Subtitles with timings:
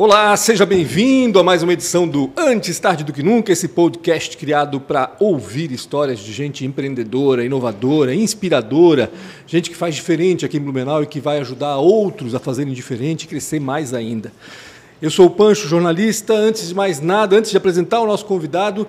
[0.00, 4.36] Olá, seja bem-vindo a mais uma edição do Antes Tarde do Que Nunca, esse podcast
[4.36, 9.10] criado para ouvir histórias de gente empreendedora, inovadora, inspiradora,
[9.44, 13.24] gente que faz diferente aqui em Blumenau e que vai ajudar outros a fazerem diferente
[13.24, 14.32] e crescer mais ainda.
[15.02, 16.32] Eu sou o Pancho, jornalista.
[16.32, 18.86] Antes de mais nada, antes de apresentar o nosso convidado,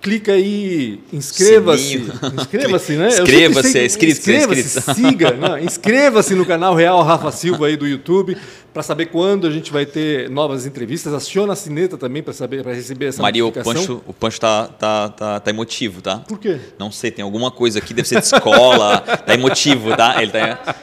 [0.00, 1.98] clica aí, inscreva-se.
[2.36, 3.08] Inscreva-se, né?
[3.08, 4.18] Inscreva-se, é escrito.
[4.18, 5.60] Inscreva-se, siga.
[5.62, 8.36] Inscreva-se no canal Real Rafa Silva aí do YouTube
[8.72, 11.12] para saber quando a gente vai ter novas entrevistas.
[11.12, 14.66] Aciona a sineta também para saber, para receber essa Maria, o Pancho, o Pancho tá,
[14.66, 16.18] tá, tá, tá emotivo, tá?
[16.18, 16.58] Por quê?
[16.78, 20.22] Não sei, tem alguma coisa aqui, deve ser de escola, tá emotivo, tá?
[20.22, 20.76] Ele tá...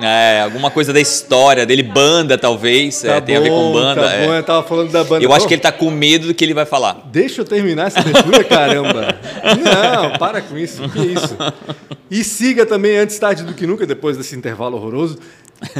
[0.00, 3.72] É, alguma coisa da história dele, banda talvez, Tá é, tem a ver com bom,
[3.72, 4.02] banda.
[4.02, 4.26] Tá é.
[4.26, 5.24] bom, eu tava falando da banda.
[5.24, 7.02] Eu acho que ele tá com medo do que ele vai falar.
[7.10, 9.18] Deixa eu terminar essa abertura, caramba.
[9.60, 10.88] Não, para com isso.
[10.88, 11.36] Que isso?
[12.10, 15.18] E siga também Antes Tarde do Que Nunca, depois desse intervalo horroroso.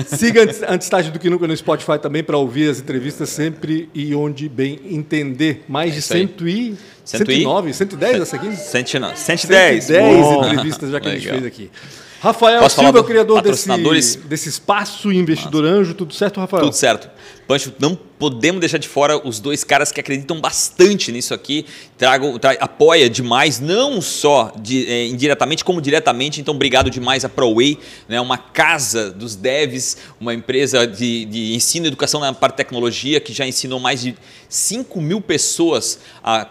[0.07, 3.89] Siga Antes, Antes Tarde do Que Nunca no Spotify também para ouvir as entrevistas sempre
[3.95, 5.65] e onde bem entender.
[5.69, 6.21] Mais de É isso aí.
[6.21, 6.77] cento e...
[7.05, 8.55] Cento e- 109, 110 essa aqui?
[8.57, 9.85] 109, 110.
[9.85, 10.45] 110 Bom.
[10.53, 11.41] entrevistas já que a gente Legal.
[11.41, 11.71] fez aqui.
[12.21, 15.95] Rafael Posso Silva, é o do criador desse, desse espaço Investidor Anjo.
[15.95, 16.65] Tudo certo, Rafael?
[16.65, 17.09] Tudo certo.
[17.47, 21.65] Pancho, não podemos deixar de fora os dois caras que acreditam bastante nisso aqui,
[21.97, 26.41] tragam, tra- apoia demais, não só de- eh, indiretamente, como diretamente.
[26.41, 31.87] Então, obrigado demais a ProWay, né, uma casa dos devs, uma empresa de, de ensino
[31.87, 34.15] e educação na parte de tecnologia que já ensinou mais de
[34.49, 36.47] 5 mil pessoas a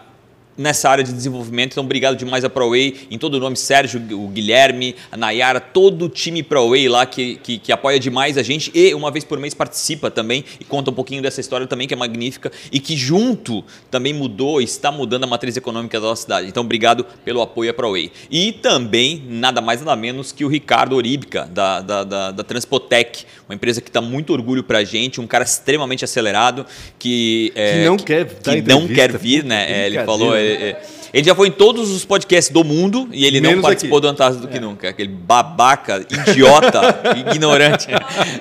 [0.58, 1.72] nessa área de desenvolvimento.
[1.72, 6.06] Então, obrigado demais a ProWay, em todo o nome, Sérgio, o Guilherme, a Nayara, todo
[6.06, 9.38] o time ProWay lá que, que, que apoia demais a gente e uma vez por
[9.38, 12.96] mês participa também e conta um pouquinho dessa história também, que é magnífica e que
[12.96, 16.48] junto também mudou, está mudando a matriz econômica da nossa cidade.
[16.48, 18.10] Então, obrigado pelo apoio à ProWay.
[18.30, 23.24] E também, nada mais nada menos que o Ricardo Oríbica, da, da, da, da Transpotec,
[23.48, 26.66] uma empresa que dá muito orgulho pra gente, um cara extremamente acelerado,
[26.98, 27.52] que...
[27.54, 29.66] é, Que não quer dar que não quer vir, né?
[29.70, 30.34] É, ele falou...
[30.48, 33.62] é, é, ele já foi em todos os podcasts do mundo e ele não Menos
[33.64, 34.06] participou aqui.
[34.06, 34.88] do Antártico do que nunca.
[34.88, 37.00] Aquele babaca, idiota,
[37.32, 37.88] ignorante.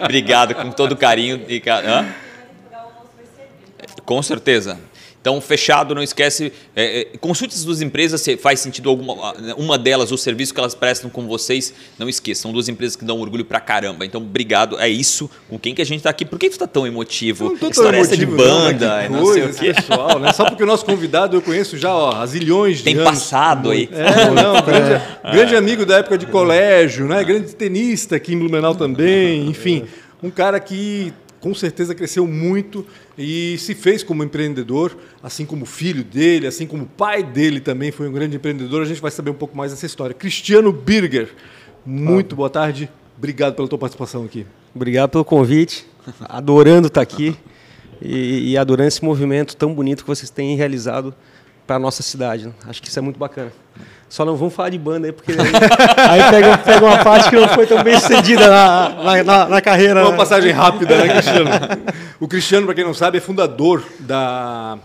[0.04, 1.42] Obrigado, com todo carinho.
[1.48, 2.06] E, hã?
[4.06, 4.80] Com certeza.
[5.28, 6.54] Então, fechado, não esquece.
[6.74, 10.60] é, é, consulte as duas empresas, se faz sentido alguma uma delas, o serviço que
[10.60, 11.74] elas prestam com vocês.
[12.00, 14.06] Não esqueça, são duas empresas que dão orgulho pra caramba.
[14.06, 14.80] Então, obrigado.
[14.80, 15.30] É isso.
[15.50, 16.24] Com quem que a gente tá aqui?
[16.24, 17.50] Por que tu tá tão emotivo?
[17.50, 19.74] Não tô tão de emotivo, não, mas banda, que e não sei coisa, o quê.
[19.74, 20.32] pessoal, né?
[20.32, 23.10] Só porque o nosso convidado eu conheço já ó, há zilhões de Tem anos.
[23.10, 23.90] passado aí.
[23.92, 27.22] É, não, grande, grande amigo da época de colégio, né?
[27.26, 29.84] Grande tenista aqui em Blumenau também, enfim,
[30.24, 32.86] um cara que com certeza cresceu muito
[33.18, 37.60] e se fez como empreendedor, assim como o filho dele, assim como o pai dele
[37.60, 38.82] também foi um grande empreendedor.
[38.82, 40.14] A gente vai saber um pouco mais dessa história.
[40.14, 41.30] Cristiano Birger,
[41.86, 42.90] muito boa tarde.
[43.18, 44.46] Obrigado pela tua participação aqui.
[44.74, 45.86] Obrigado pelo convite.
[46.22, 47.36] Adorando estar aqui
[48.02, 51.14] e, e adorando esse movimento tão bonito que vocês têm realizado
[51.66, 52.54] para a nossa cidade.
[52.66, 53.52] Acho que isso é muito bacana.
[54.10, 55.38] Só não vamos falar de banda aí, porque aí,
[56.22, 59.62] aí pega, pega uma parte que não foi tão bem sucedida na, na, na- na
[59.62, 60.02] carreira.
[60.02, 60.18] Uma né?
[60.18, 61.50] passagem rápida, né, Cristiano?
[62.20, 64.78] O Cristiano, para quem não sabe, é fundador da.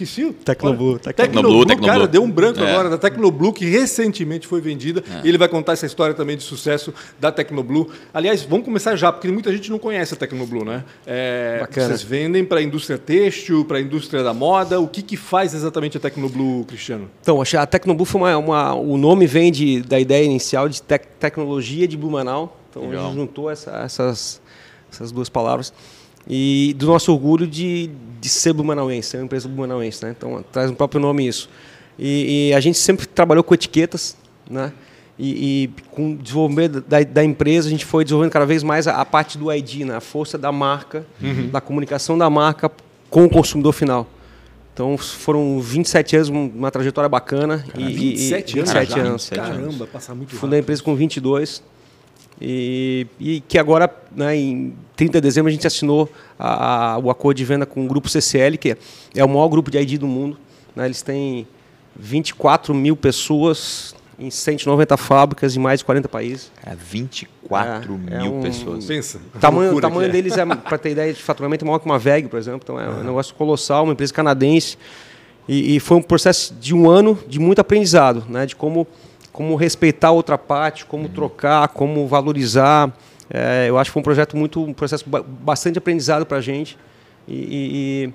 [0.00, 0.32] Esqueci o.
[0.32, 2.70] Tecnoblue, Olha, Tecnoblue, Cara, deu um branco É.
[2.70, 5.02] agora da Tecnoblue, que recentemente foi vendida.
[5.24, 7.88] E ele vai contar essa história também de sucesso da Tecnoblue.
[8.14, 10.84] Aliás, vamos começar já, porque muita gente não conhece a Tecnoblue, né?
[11.04, 11.88] É, Bacana.
[11.88, 14.80] Vocês vendem para a indústria têxtil, para a indústria da moda.
[14.80, 17.10] O que, que faz exatamente a Tecnoblue, Cristiano?
[17.20, 21.08] Então, a Tecnoblue foi uma, uma- O nome vem de, da ideia inicial de tec-
[21.18, 22.56] tecnologia de Blumenau.
[22.70, 23.06] Então, a Legal.
[23.06, 24.40] gente juntou essa- essas,
[24.92, 25.72] essas duas palavras.
[26.28, 27.90] E do nosso orgulho de,
[28.20, 30.04] de ser blumenauense, ser uma empresa blumenauense.
[30.04, 30.14] Né?
[30.16, 31.48] Então, traz no próprio nome isso.
[31.98, 34.16] E, e a gente sempre trabalhou com etiquetas.
[34.48, 34.72] Né?
[35.18, 38.86] E, e com o desenvolvimento da, da empresa, a gente foi desenvolvendo cada vez mais
[38.86, 39.96] a, a parte do ID, né?
[39.96, 41.04] a força da marca,
[41.50, 42.70] da comunicação da marca
[43.10, 44.06] com o consumidor final.
[44.74, 47.64] Então foram 27 anos, uma trajetória bacana.
[47.76, 49.02] e, e- 27 anos 27 já?
[49.08, 49.30] anos.
[49.30, 50.64] Caramba, passa muito Fundei a rápido.
[50.66, 51.62] empresa com 22.
[52.40, 56.08] E, e que agora, né, em 30 de dezembro, a gente assinou
[56.38, 58.76] a- a- o acordo de venda com o Grupo CCL, que
[59.14, 60.38] é o maior grupo de ID do mundo.
[60.76, 60.84] né?
[60.86, 61.46] Eles têm
[61.96, 66.52] 24 mil pessoas em 190 fábricas em mais de 40 países.
[66.62, 68.84] Cara, 24 É, é mil um- pessoas.
[68.84, 69.20] Pensa.
[69.34, 70.12] O tamanho, o tamanho é.
[70.12, 72.60] deles, é, para ter ideia de faturamento, é maior que uma VEG, por exemplo.
[72.62, 74.76] Então é um negócio colossal, uma empresa canadense.
[75.48, 78.44] E, e foi um processo de um ano de muito aprendizado, né?
[78.46, 78.86] de como,
[79.38, 82.92] como respeitar outra parte, como trocar, como valorizar.
[83.30, 86.40] É, eu acho que foi um projeto muito, um processo ba- bastante aprendizado para a
[86.40, 86.76] gente.
[87.28, 88.12] E, e-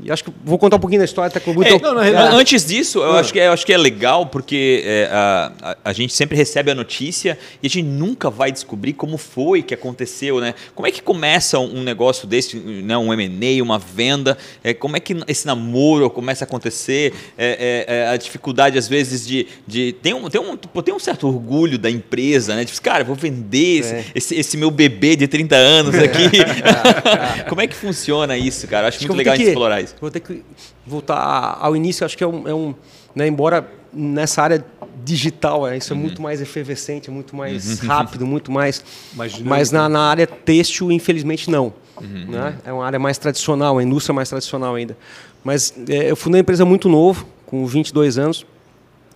[0.00, 2.64] E acho que vou contar um pouquinho da história até com é, não, não, Antes
[2.64, 3.20] disso, eu, ah.
[3.20, 6.36] acho que é, eu acho que é legal porque é, a, a, a, gente sempre
[6.36, 10.54] recebe a notícia e a gente nunca vai descobrir como foi que aconteceu, né?
[10.72, 12.96] Como é que começa um negócio desse, né?
[12.96, 14.38] um M&A, uma venda?
[14.62, 17.12] É, como é que esse namoro começa a acontecer?
[17.36, 19.48] É, é, é a dificuldade, às vezes, de...
[19.66, 22.64] de tem, um, tem, um, tem um certo orgulho da empresa, né?
[22.64, 26.30] Tipo, cara, vou vender esse, esse, esse, meu bebê de 30 anos aqui.
[27.48, 28.84] como é que funciona isso, cara?
[28.84, 29.87] Eu acho, acho muito legal que, explorar isso.
[30.00, 30.44] Vou ter que
[30.86, 32.74] voltar ao início, acho que é um, é um
[33.14, 34.64] né, embora nessa área
[35.04, 36.02] digital, é, isso é uhum.
[36.02, 37.88] muito mais efervescente, muito mais uhum.
[37.88, 38.84] rápido, muito mais.
[39.44, 41.72] mas na, na, área têxtil, infelizmente, não.
[42.00, 42.26] Uhum.
[42.28, 42.58] Né?
[42.64, 44.96] É uma área mais tradicional, a indústria mais tradicional ainda.
[45.42, 48.46] Mas é, eu fundei uma empresa muito novo, com 22 anos,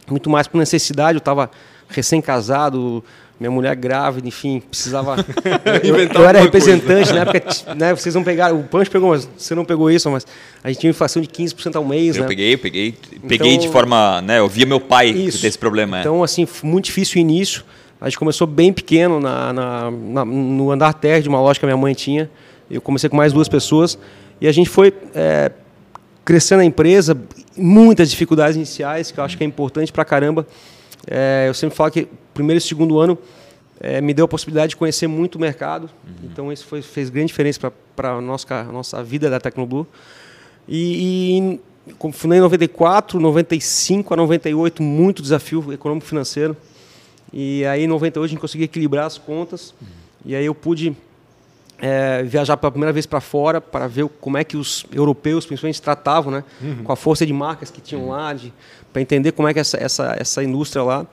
[0.08, 1.16] muito mais por necessidade.
[1.16, 1.50] Eu estava
[1.88, 3.04] recém-casado,
[3.42, 5.16] minha mulher grávida, enfim, precisava.
[5.82, 7.12] eu, eu era representante coisa.
[7.12, 7.94] na época, né?
[7.94, 10.24] Vocês não pegaram, o Punch pegou, mas você não pegou isso, mas
[10.62, 12.16] a gente tinha inflação de 15% ao mês.
[12.16, 12.28] Eu né?
[12.28, 12.94] peguei, eu peguei.
[13.26, 14.22] Peguei então, de forma.
[14.22, 15.40] Né, eu via meu pai isso.
[15.40, 15.98] ter esse problema.
[15.98, 16.00] É.
[16.00, 17.64] Então, assim, muito difícil o início.
[18.00, 21.66] A gente começou bem pequeno na, na, na, no andar terra de uma loja que
[21.66, 22.30] a minha mãe tinha.
[22.70, 23.98] Eu comecei com mais duas pessoas.
[24.40, 25.50] E a gente foi é,
[26.24, 27.20] crescendo a empresa,
[27.56, 30.46] muitas dificuldades iniciais, que eu acho que é importante pra caramba.
[31.06, 33.19] É, eu sempre falo que primeiro e segundo ano
[33.81, 35.90] é, me deu a possibilidade de conhecer muito o mercado.
[36.04, 36.14] Uhum.
[36.25, 39.87] Então isso foi, fez grande diferença para a nossa, nossa vida da Tecnoblue.
[40.69, 46.56] E, e fundei em 94, 95 a 98, muito desafio econômico financeiro.
[47.32, 49.75] E aí em 98 a gente conseguiu equilibrar as contas.
[49.81, 49.88] Uhum.
[50.26, 50.96] E aí eu pude
[51.82, 55.82] é, viajar pela primeira vez para fora para ver como é que os europeus, principalmente,
[55.82, 56.84] tratavam, né, uhum.
[56.84, 58.32] com a força de marcas que tinham lá,
[58.92, 61.06] para entender como é que essa, essa, essa indústria lá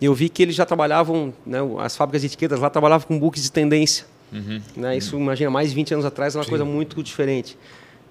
[0.00, 3.42] eu vi que eles já trabalhavam, né, as fábricas de etiquetas lá trabalhavam com books
[3.42, 4.04] de tendência.
[4.32, 4.60] Uhum.
[4.76, 6.50] Né, isso, imagina, mais de 20 anos atrás, era uma Sim.
[6.50, 7.56] coisa muito diferente.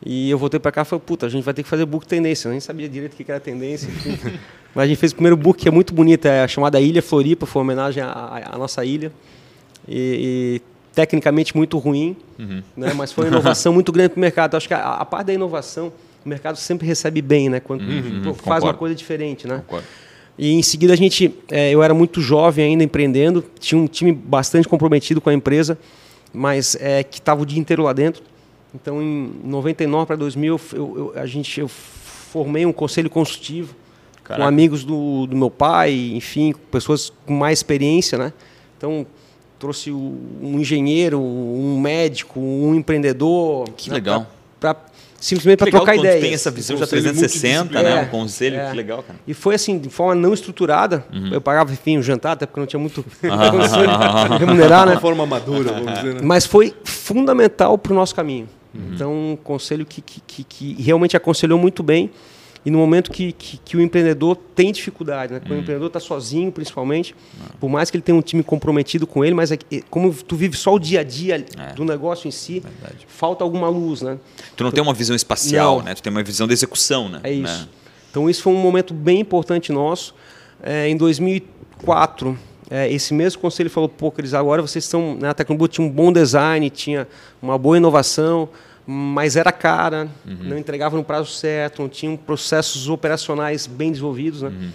[0.05, 2.05] E eu voltei para cá e falei, puta, a gente vai ter que fazer book
[2.05, 2.47] tendência.
[2.47, 3.89] Eu nem sabia direito o que era tendência.
[4.75, 7.01] Mas a gente fez o primeiro book que é muito bonito, é a chamada Ilha
[7.01, 9.11] Floripa, foi uma homenagem à, à nossa ilha.
[9.87, 10.61] E, e,
[10.93, 12.61] tecnicamente muito ruim, uhum.
[12.75, 14.55] né, mas foi uma inovação muito grande para o mercado.
[14.55, 15.91] Acho que a, a, parte da inovação,
[16.25, 17.59] o mercado sempre recebe bem, né?
[17.59, 18.65] Quando uhum, faz concordo.
[18.67, 19.57] uma coisa diferente, né?
[19.57, 19.85] Concordo.
[20.37, 24.11] E em seguida a gente, é, eu era muito jovem ainda empreendendo, tinha um time
[24.11, 25.77] bastante comprometido com a empresa,
[26.33, 28.23] mas é, que estava o dia inteiro lá dentro.
[28.73, 33.75] Então em 99 para 2000 eu, eu, a gente eu formei um conselho consultivo
[34.23, 34.41] Caraca.
[34.41, 38.33] com amigos do, do meu pai, enfim, pessoas com mais experiência, né?
[38.75, 39.05] Então
[39.59, 43.69] trouxe um engenheiro, um médico, um empreendedor.
[43.77, 44.27] Que né, legal.
[45.23, 46.19] Simplesmente para trocar ideia.
[46.19, 47.91] tem essa visão já 360, né?
[47.91, 48.69] É, um conselho, é.
[48.69, 49.17] que legal, cara.
[49.25, 51.05] E foi assim, de forma não estruturada.
[51.13, 51.29] Uhum.
[51.31, 53.05] Eu pagava, enfim, o um jantar, até porque não tinha muito
[54.37, 54.95] remunerar, né?
[54.95, 56.15] De forma madura, vamos dizer.
[56.15, 56.21] Né?
[56.21, 58.49] Mas foi fundamental para o nosso caminho.
[58.73, 58.91] Uhum.
[58.93, 62.11] Então, um conselho que, que, que, que realmente aconselhou muito bem.
[62.65, 65.39] E no momento que, que, que o empreendedor tem dificuldade, né?
[65.39, 65.59] quando o hum.
[65.59, 67.51] empreendedor está sozinho, principalmente, ah.
[67.59, 69.57] por mais que ele tenha um time comprometido com ele, mas é,
[69.89, 71.73] como tu vive só o dia a dia é.
[71.73, 73.05] do negócio em si, Verdade.
[73.07, 74.17] falta alguma luz, né?
[74.55, 75.85] Tu não tem uma visão espacial, não.
[75.85, 75.95] né?
[75.95, 77.19] Tu tem uma visão de execução, né?
[77.23, 77.43] É isso.
[77.43, 77.67] Né?
[78.09, 80.15] Então isso foi um momento bem importante nosso.
[80.61, 82.37] É, em 2004,
[82.69, 85.89] é, esse mesmo conselho falou, pô, Cris, agora vocês estão, né, a Tecnoboot tinha um
[85.91, 87.07] bom design, tinha
[87.41, 88.47] uma boa inovação,
[88.85, 90.37] mas era cara, uhum.
[90.41, 94.41] não entregava no prazo certo, não tinham processos operacionais bem desenvolvidos.
[94.41, 94.49] Né?
[94.49, 94.69] Uhum.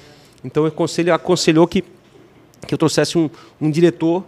[0.45, 1.83] Então o conselho aconselhou que,
[2.67, 3.29] que eu trouxesse um,
[3.61, 4.25] um diretor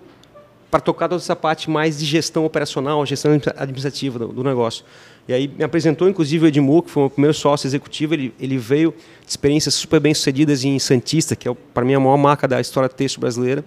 [0.70, 4.84] para tocar toda essa parte mais de gestão operacional, gestão administrativa do, do, negócio.
[5.26, 8.14] E aí me apresentou, inclusive, o Edmur, que foi o meu primeiro sócio executivo.
[8.14, 12.00] Ele, ele veio de experiências super bem sucedidas em Santista, que é, para mim, a
[12.00, 13.64] maior marca da história texto brasileira,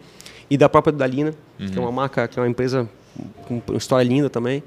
[0.50, 1.68] e da própria Dalina, uhum.
[1.68, 2.88] que é uma marca, que é uma empresa
[3.48, 4.64] com uma história linda também.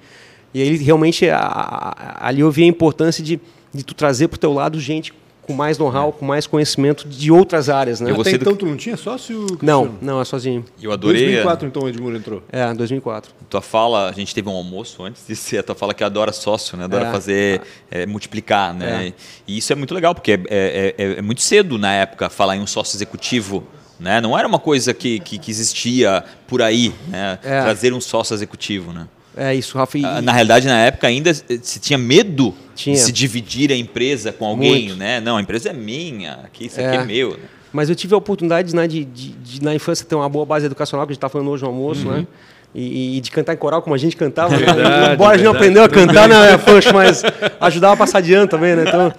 [0.56, 3.38] E aí realmente a, a, ali eu vi a importância de,
[3.75, 7.30] de tu trazer para o teu lado gente com mais know-how, com mais conhecimento de
[7.30, 8.10] outras áreas, né?
[8.10, 8.60] Eu Até então do...
[8.60, 9.46] tu não tinha sócio?
[9.60, 10.64] Não, não, é sozinho.
[10.80, 11.25] Eu adorei.
[11.25, 12.42] 2004 então o Edmur entrou.
[12.50, 13.34] É, 2004.
[13.50, 16.32] Tua fala, a gente teve um almoço antes de ser, a tua fala que adora
[16.32, 16.84] sócio, né?
[16.84, 17.12] Adora é.
[17.12, 17.60] fazer,
[17.90, 19.08] é, multiplicar, né?
[19.08, 19.12] É.
[19.46, 22.56] E isso é muito legal, porque é, é, é, é, muito cedo na época falar
[22.56, 23.62] em um sócio executivo.
[24.00, 24.22] Né?
[24.22, 27.38] Não era uma coisa que, que, que existia por aí, né?
[27.42, 29.06] Trazer um sócio executivo, né?
[29.37, 29.99] É isso, Rafa.
[29.99, 30.05] E...
[30.05, 32.97] Ah, na realidade, na época ainda se tinha medo tinha.
[32.97, 34.97] de se dividir a empresa com alguém, Muito.
[34.97, 35.21] né?
[35.21, 36.87] Não, a empresa é minha, aqui, isso é.
[36.87, 37.33] aqui é meu.
[37.33, 37.45] Né?
[37.73, 40.64] Mas eu tive a oportunidade né, de, de, de, na infância, ter uma boa base
[40.64, 42.21] educacional, que a gente está falando hoje no almoço, uhum.
[42.21, 42.26] né?
[42.78, 44.54] E, e, de cantar em coral como a gente cantava.
[44.54, 47.23] Verdade, a gente não aprendeu a cantar, né, Fancho, mas
[47.59, 48.85] ajudava a passar de ano também, né?
[48.87, 49.11] Então,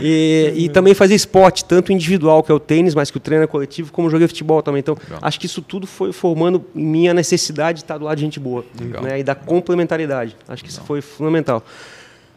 [0.00, 3.44] e, e, também fazer esporte, tanto individual, que é o tênis, mas que o treino
[3.44, 4.80] é coletivo, como joguei futebol também.
[4.80, 5.18] Então, Legal.
[5.20, 8.22] acho que isso tudo foi formando em mim a necessidade de estar do lado de
[8.22, 8.64] gente boa.
[9.02, 9.20] Né?
[9.20, 10.34] E da complementaridade.
[10.48, 10.80] Acho que Legal.
[10.80, 11.62] isso foi fundamental.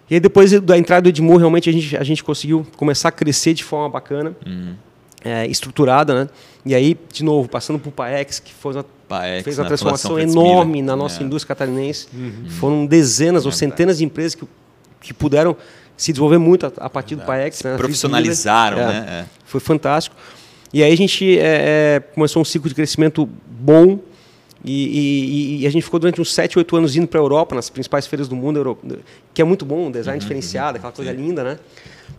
[0.09, 3.11] E aí depois da entrada do Edmur, realmente a gente, a gente conseguiu começar a
[3.11, 4.73] crescer de forma bacana, Uhum.
[5.23, 6.29] É, estruturada, né?
[6.65, 10.19] E aí, de novo, passando por Paex, que foi uma, Paex, fez uma na transformação
[10.19, 11.25] enorme na nossa É.
[11.25, 12.07] indústria catarinense.
[12.59, 14.45] Foram dezenas ou centenas de empresas que,
[15.01, 15.55] que puderam
[15.97, 17.63] se desenvolver muito a, a partir do Paex.
[17.63, 17.77] Né?
[17.77, 18.99] Profissionalizaram, Fritz né?
[19.01, 19.13] Miller.
[19.21, 19.25] É.
[19.45, 20.15] Foi fantástico.
[20.73, 23.99] E aí a gente é, é, começou um ciclo de crescimento bom
[24.63, 27.55] e, e- e a gente ficou durante uns 7, 8 anos indo para a Europa,
[27.55, 28.77] nas principais feiras do mundo,
[29.33, 31.59] que é muito bom, um design diferenciado, aquela coisa linda, né?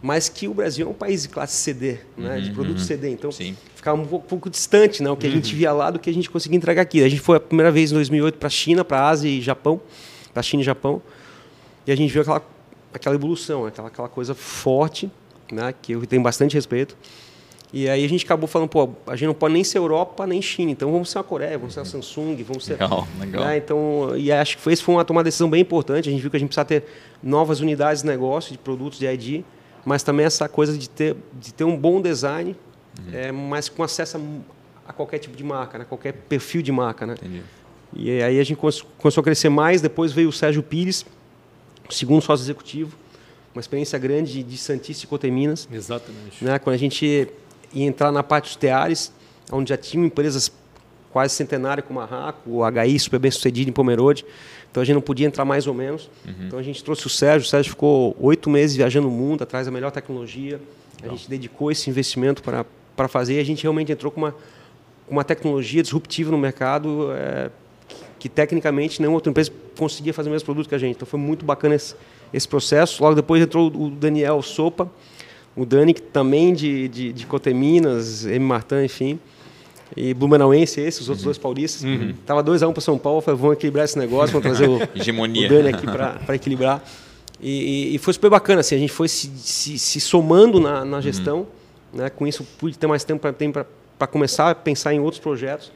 [0.01, 2.41] Mas que o Brasil é um país de classe CD, né?
[2.41, 3.57] de produto CD, então Sim.
[3.75, 5.11] ficava um pouco, pouco distante né?
[5.11, 7.03] o que a gente via lá do que a gente conseguia entregar aqui.
[7.03, 9.41] A gente foi a primeira vez em 2008 para a China, para a Ásia e
[9.41, 9.81] Japão,
[10.33, 11.03] para China e Japão,
[11.87, 12.43] e a gente viu aquela,
[12.95, 15.11] aquela evolução, aquela, aquela coisa forte,
[15.51, 15.75] né?
[15.81, 16.97] que eu tenho bastante respeito.
[17.73, 20.43] E aí a gente acabou falando, pô, a gente não pode nem ser Europa nem
[20.43, 22.73] China, então vamos ser a Coreia, vamos ser a Samsung, vamos ser.
[22.73, 23.45] Legal, legal.
[23.47, 26.07] né, Então, e acho que foi, foi uma tomada de decisão bem importante.
[26.07, 26.85] A gente viu que a gente precisava ter
[27.23, 29.43] novas unidades de negócio, de produtos de ID,
[29.85, 32.57] mas também essa coisa de ter, de ter um bom design,
[33.13, 37.07] é, mas com acesso a, a qualquer tipo de marca, né, qualquer perfil de marca.
[37.07, 37.15] Né?
[37.15, 37.43] Entendi.
[37.95, 39.81] E aí a gente começou a crescer mais.
[39.81, 41.05] Depois veio o Sérgio Pires,
[41.89, 42.97] o segundo sócio executivo,
[43.55, 46.45] uma experiência grande de Santista e Coteminas Exatamente.
[46.45, 49.13] né, quando a gente ia entrar na parte dos teares,
[49.51, 50.51] onde já tinham empresas
[51.13, 54.25] quase centenárias como a Raco, o HI super bem sucedido em Pomerode,
[54.71, 56.09] então a gente não podia entrar mais ou menos.
[56.47, 59.67] Então a gente trouxe o Sérgio, o Sérgio ficou oito meses viajando o mundo, atrás
[59.67, 60.59] da melhor tecnologia,
[61.03, 65.13] a gente dedicou esse investimento para, fazer e a gente realmente entrou com uma, com
[65.13, 67.51] uma tecnologia disruptiva no mercado é,
[68.19, 70.95] que tecnicamente nenhuma outra empresa conseguia fazer o mesmo produto que a gente.
[70.95, 71.97] Então foi muito bacana esse,
[72.33, 73.03] esse processo.
[73.03, 74.89] Logo depois entrou o Daniel Sopa,
[75.57, 78.39] o Dani, que também de, de, de Coteminas, M.
[78.39, 79.19] Martin, enfim.
[79.97, 81.83] E Blumenauense, esse, os outros dois paulistas.
[82.27, 84.69] Tava 2 a 1 um para São Paulo, falei, vamos equilibrar esse negócio, vamos trazer
[84.69, 85.47] o, Hegemonia.
[85.47, 86.83] o Dani aqui para equilibrar.
[87.41, 91.01] E, e- foi super bacana, assim, a gente foi se, se, se somando na, na
[91.01, 91.47] gestão.
[91.93, 92.09] Né?
[92.09, 93.27] Com isso, pude ter mais tempo
[93.99, 95.71] para começar a pensar em outros projetos.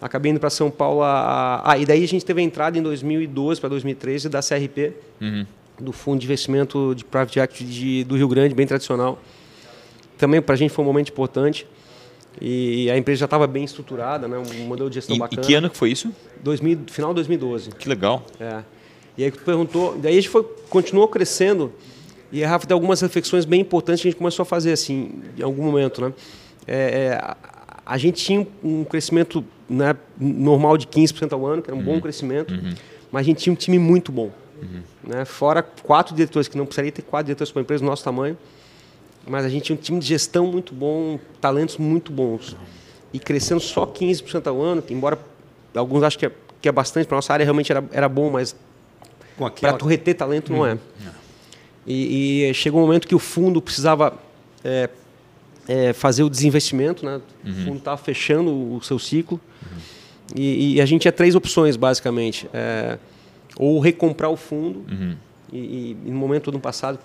[0.00, 1.02] Acabei indo para São Paulo.
[1.02, 4.40] A, a- ah, e daí a gente teve a entrada em 2012 para 2013 da
[4.42, 5.46] CRP, Uhum.
[5.80, 9.18] do Fundo de Investimento de Private Equity de, do Rio Grande, bem tradicional.
[10.18, 11.66] Também para a gente foi um momento importante.
[12.40, 14.38] E a empresa já estava bem estruturada, né?
[14.38, 15.42] um modelo de gestão em bacana.
[15.42, 16.12] que ano que foi isso?
[16.42, 17.70] 2000, final de 2012.
[17.70, 18.24] Que legal.
[18.38, 18.62] É.
[19.16, 21.72] E aí tu perguntou, daí a gente foi, continuou crescendo
[22.30, 25.10] e a Rafa tem algumas reflexões bem importantes que a gente começou a fazer assim,
[25.36, 26.12] em algum momento, né?
[26.66, 27.36] É, é, a,
[27.84, 32.00] a gente tinha um crescimento né, normal de 15% ao ano, que era um bom
[32.00, 32.54] crescimento,
[33.10, 34.30] mas a gente tinha um time muito bom.
[35.02, 35.24] Né?
[35.24, 38.36] Fora quatro diretores, que não precisaria ter quatro diretores para uma empresa do nosso tamanho,
[39.28, 42.56] mas a gente tinha um time de gestão muito bom, talentos muito bons.
[43.12, 45.18] E crescendo só 15% ao ano, que embora
[45.74, 48.54] alguns acham que é, que é bastante, para nossa área realmente era, era bom, mas
[49.60, 50.78] para tu reter talento não é.
[51.86, 54.12] E, e chegou um momento que o fundo precisava
[54.64, 54.90] é,
[55.66, 57.20] é, fazer o desinvestimento, né?
[57.44, 59.40] O fundo estava fechando o, seu ciclo.
[60.34, 62.48] E, e a gente tinha três opções, basicamente.
[62.52, 62.98] É,
[63.56, 64.84] ou recomprar o fundo,
[65.50, 66.98] e, e- e no momento do ano passado,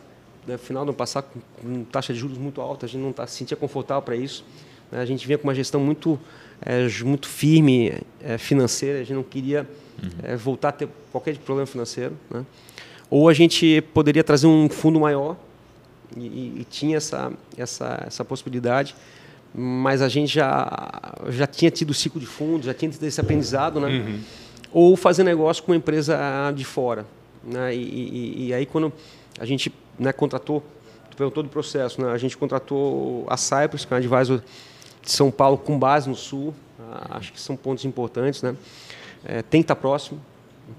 [0.57, 1.25] final do ano passado,
[1.61, 4.43] com, taxa de juros muito alta, a gente não tá, se sentia confortável para isso.
[4.91, 4.99] né?
[4.99, 6.19] A gente vinha com uma gestão muito,
[6.61, 9.67] é, muito firme é, financeira, a gente não queria
[10.23, 12.15] é, voltar a ter qualquer problema financeiro.
[12.29, 12.45] Né?
[13.09, 15.35] Ou a gente poderia trazer um fundo maior,
[16.17, 18.95] e, e- e tinha essa, essa, essa possibilidade,
[19.55, 23.19] mas a gente já, já tinha tido o ciclo de fundos, já tinha tido esse
[23.21, 24.19] aprendizado, né?
[24.71, 26.17] Ou fazer negócio com uma empresa
[26.55, 27.05] de fora.
[27.43, 27.75] Né?
[27.75, 28.91] E, e- e aí, quando
[29.39, 30.63] a gente né, contratou,
[31.09, 32.11] tu perguntou do processo, né?
[32.11, 34.41] a gente contratou a Cypress, que é um advisor
[35.01, 38.41] de São Paulo com base no Sul, Ah, acho que são pontos importantes.
[38.41, 38.55] Né?
[39.25, 40.19] É, tem que estar próximo,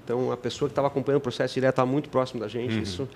[0.03, 2.81] então a pessoa que estava acompanhando o processo direto está muito próximo da gente.
[2.81, 3.07] Isso,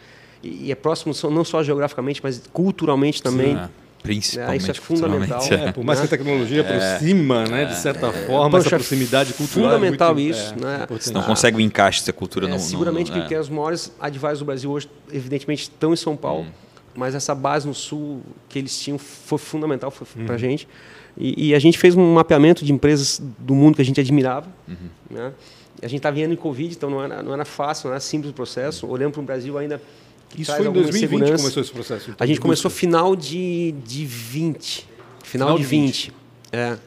[0.42, 3.56] e, e é próximo não só geograficamente, mas culturalmente também.
[3.56, 3.70] Ah,
[4.02, 4.54] principalmente.
[4.54, 5.44] É, isso é fundamental.
[5.52, 9.72] É, por mais que a tecnologia aproxima, né, de certa forma, Poxa, essa proximidade cultural
[9.72, 10.84] fundamental é muito, isso, é, né?
[10.84, 11.14] importante.
[11.14, 12.60] Não consegue o encaixe se a cultura É, não.
[12.60, 13.40] seguramente não, é.
[13.40, 16.46] os maiores advisors do Brasil hoje, evidentemente, estão em São Paulo,
[16.96, 19.94] mas essa base no Sul que eles tinham foi fundamental
[20.26, 20.68] para a gente.
[21.18, 24.48] E, e a gente fez um mapeamento de empresas do mundo que a gente admirava.
[25.10, 25.34] Né?
[25.82, 28.32] A gente estava vindo em Covid, então não era, não era fácil, não era simples
[28.32, 28.88] o processo.
[28.88, 29.82] Olhando para o Brasil ainda.
[30.38, 32.12] Isso foi em alguma 2020 que começou esse processo.
[32.12, 32.80] então, A gente começou busca.
[32.80, 34.88] final de, de 20.
[35.24, 36.14] Final, Final de de 20.
[36.52, 36.78] É.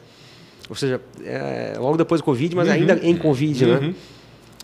[0.68, 3.94] Ou seja, é, logo depois do Covid, mas ainda em Covid, né?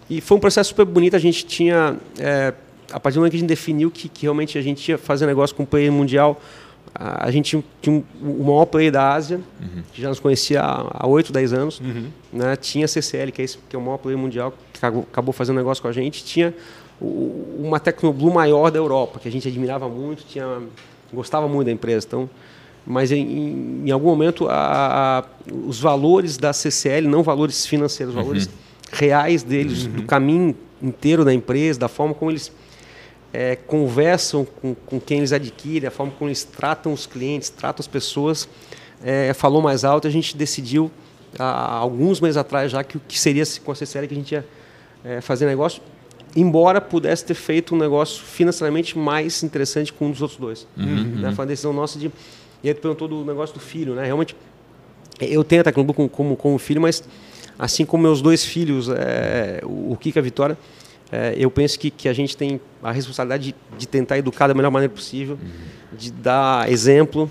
[0.08, 1.14] E foi um processo super bonito.
[1.14, 2.54] A gente tinha, é,
[2.90, 5.26] a partir do momento que a gente definiu que, que realmente a gente ia fazer
[5.26, 6.40] negócio com o player mundial,
[6.94, 9.82] a, gente tinha o maior player da Ásia, uhum.
[9.92, 11.80] que já nos conhecia há, há 8, 10 anos.
[11.80, 12.08] Uhum.
[12.32, 12.56] Né?
[12.56, 15.56] Tinha a CCL, que é, esse, que é o maior player mundial, que acabou fazendo
[15.56, 16.24] negócio com a gente.
[16.24, 16.54] Tinha
[17.00, 20.62] uma Tecnoblue maior da Europa, que a gente admirava muito, tinha,
[21.12, 22.06] gostava muito da empresa.
[22.06, 22.30] Então,
[22.86, 25.24] mas em, em algum momento a, a,
[25.66, 28.22] os valores da CCL, não valores financeiros, uhum.
[28.22, 28.48] valores
[28.90, 29.92] reais deles, uhum.
[29.92, 32.50] do caminho inteiro da empresa, da forma como eles
[33.32, 37.82] é, conversam com, com quem eles adquirem, a forma como eles tratam os clientes, tratam
[37.82, 38.48] as pessoas,
[39.04, 40.06] é, falou mais alto.
[40.06, 40.90] A gente decidiu,
[41.38, 44.32] há alguns meses atrás já, que o que seria com a CCL que a gente
[44.32, 44.46] ia
[45.04, 45.82] é, fazer negócio,
[46.36, 50.66] embora pudesse ter feito um negócio financeiramente mais interessante com um dos outros dois.
[50.76, 51.32] Uhum, né?
[51.32, 52.10] Foi uma decisão nossa de...
[52.62, 54.04] E aí tu perguntou do negócio do filho, né?
[54.04, 54.34] Realmente,
[55.20, 57.02] eu tenho a Tecnobu como, como, como filho, mas
[57.58, 60.58] assim como meus dois filhos, é, o Kika e a Vitória,
[61.10, 64.54] é, eu penso que, que a gente tem a responsabilidade de, de tentar educar da
[64.54, 65.96] melhor maneira possível, uhum.
[65.96, 67.30] de dar exemplo,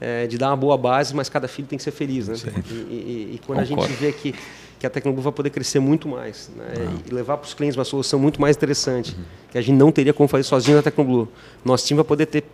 [0.00, 2.28] é, de dar uma boa base, mas cada filho tem que ser feliz.
[2.28, 2.36] Né?
[2.70, 3.84] E, e, e, quando Concordo.
[3.84, 4.34] a gente vê que,
[4.78, 6.64] que a tecnologia vai poder crescer muito mais né?
[6.78, 6.98] uhum.
[7.10, 9.24] e levar para os clientes uma solução muito mais interessante, uhum.
[9.50, 11.32] que a gente não teria como fazer sozinho na tecnologia.
[11.64, 12.44] Nosso time vai poder ter,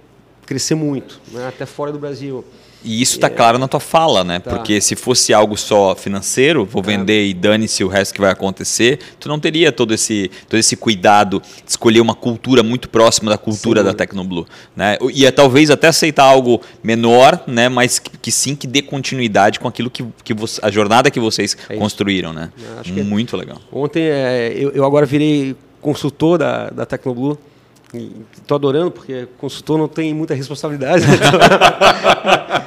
[0.46, 1.48] crescer muito, né?
[1.48, 2.44] até fora do Brasil.
[2.84, 3.30] E isso está é.
[3.30, 4.38] claro na tua fala, né?
[4.38, 4.50] Tá.
[4.50, 7.26] Porque se fosse algo só financeiro, vou vender é.
[7.26, 11.40] e dane-se o resto que vai acontecer, tu não teria todo esse, todo esse cuidado
[11.40, 13.86] de escolher uma cultura muito próxima da cultura sim.
[13.86, 14.46] da Tecnoblue.
[14.74, 14.98] Né?
[15.14, 17.68] E é, talvez até aceitar algo menor, né?
[17.68, 21.20] mas que, que sim que dê continuidade com aquilo que, que você, a jornada que
[21.20, 22.32] vocês é construíram.
[22.32, 22.50] Né?
[23.04, 23.58] muito legal.
[23.72, 27.36] Ontem é, eu, eu agora virei consultor da, da Tecnoblue.
[27.94, 31.04] Estou adorando, porque consultor não tem muita responsabilidade.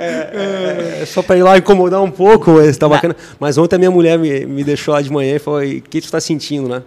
[0.00, 3.16] É, é, é, só para ir lá incomodar um pouco, mas está bacana.
[3.38, 6.00] Mas ontem a minha mulher me, me deixou lá de manhã e falou: o que
[6.00, 6.84] tu está sentindo, né?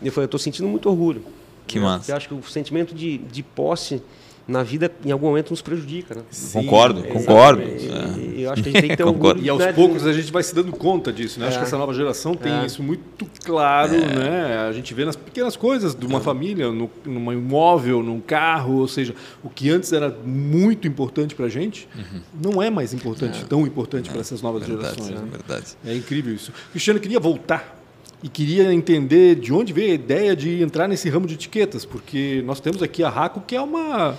[0.00, 1.24] E eu falei: eu estou sentindo muito orgulho.
[1.66, 2.12] Que massa.
[2.12, 4.00] Eu acho que o sentimento de, de posse
[4.48, 6.14] na vida, em algum momento, nos prejudica.
[6.14, 6.22] Né?
[6.30, 7.62] Sim, concordo, concordo.
[7.62, 9.42] E, eu acho que a gente tem que ter orgulho.
[9.42, 11.40] E aos né, poucos a gente vai se dando conta disso.
[11.40, 11.46] Né?
[11.46, 11.48] É.
[11.48, 12.66] Acho que essa nova geração tem é.
[12.66, 13.94] isso muito claro.
[13.94, 13.98] É.
[13.98, 14.58] Né?
[14.68, 16.22] A gente vê nas pequenas coisas de uma é.
[16.22, 21.46] família, no, num imóvel, num carro, ou seja, o que antes era muito importante para
[21.46, 22.20] a gente, uhum.
[22.52, 23.46] não é mais importante, é.
[23.46, 25.20] tão importante para essas novas verdade, gerações.
[25.20, 25.28] Né?
[25.30, 25.66] Verdade.
[25.84, 26.52] É incrível isso.
[26.70, 27.76] Cristiano, queria voltar
[28.22, 32.42] e queria entender de onde veio a ideia de entrar nesse ramo de etiquetas, porque
[32.46, 34.16] nós temos aqui a Raco, que é uma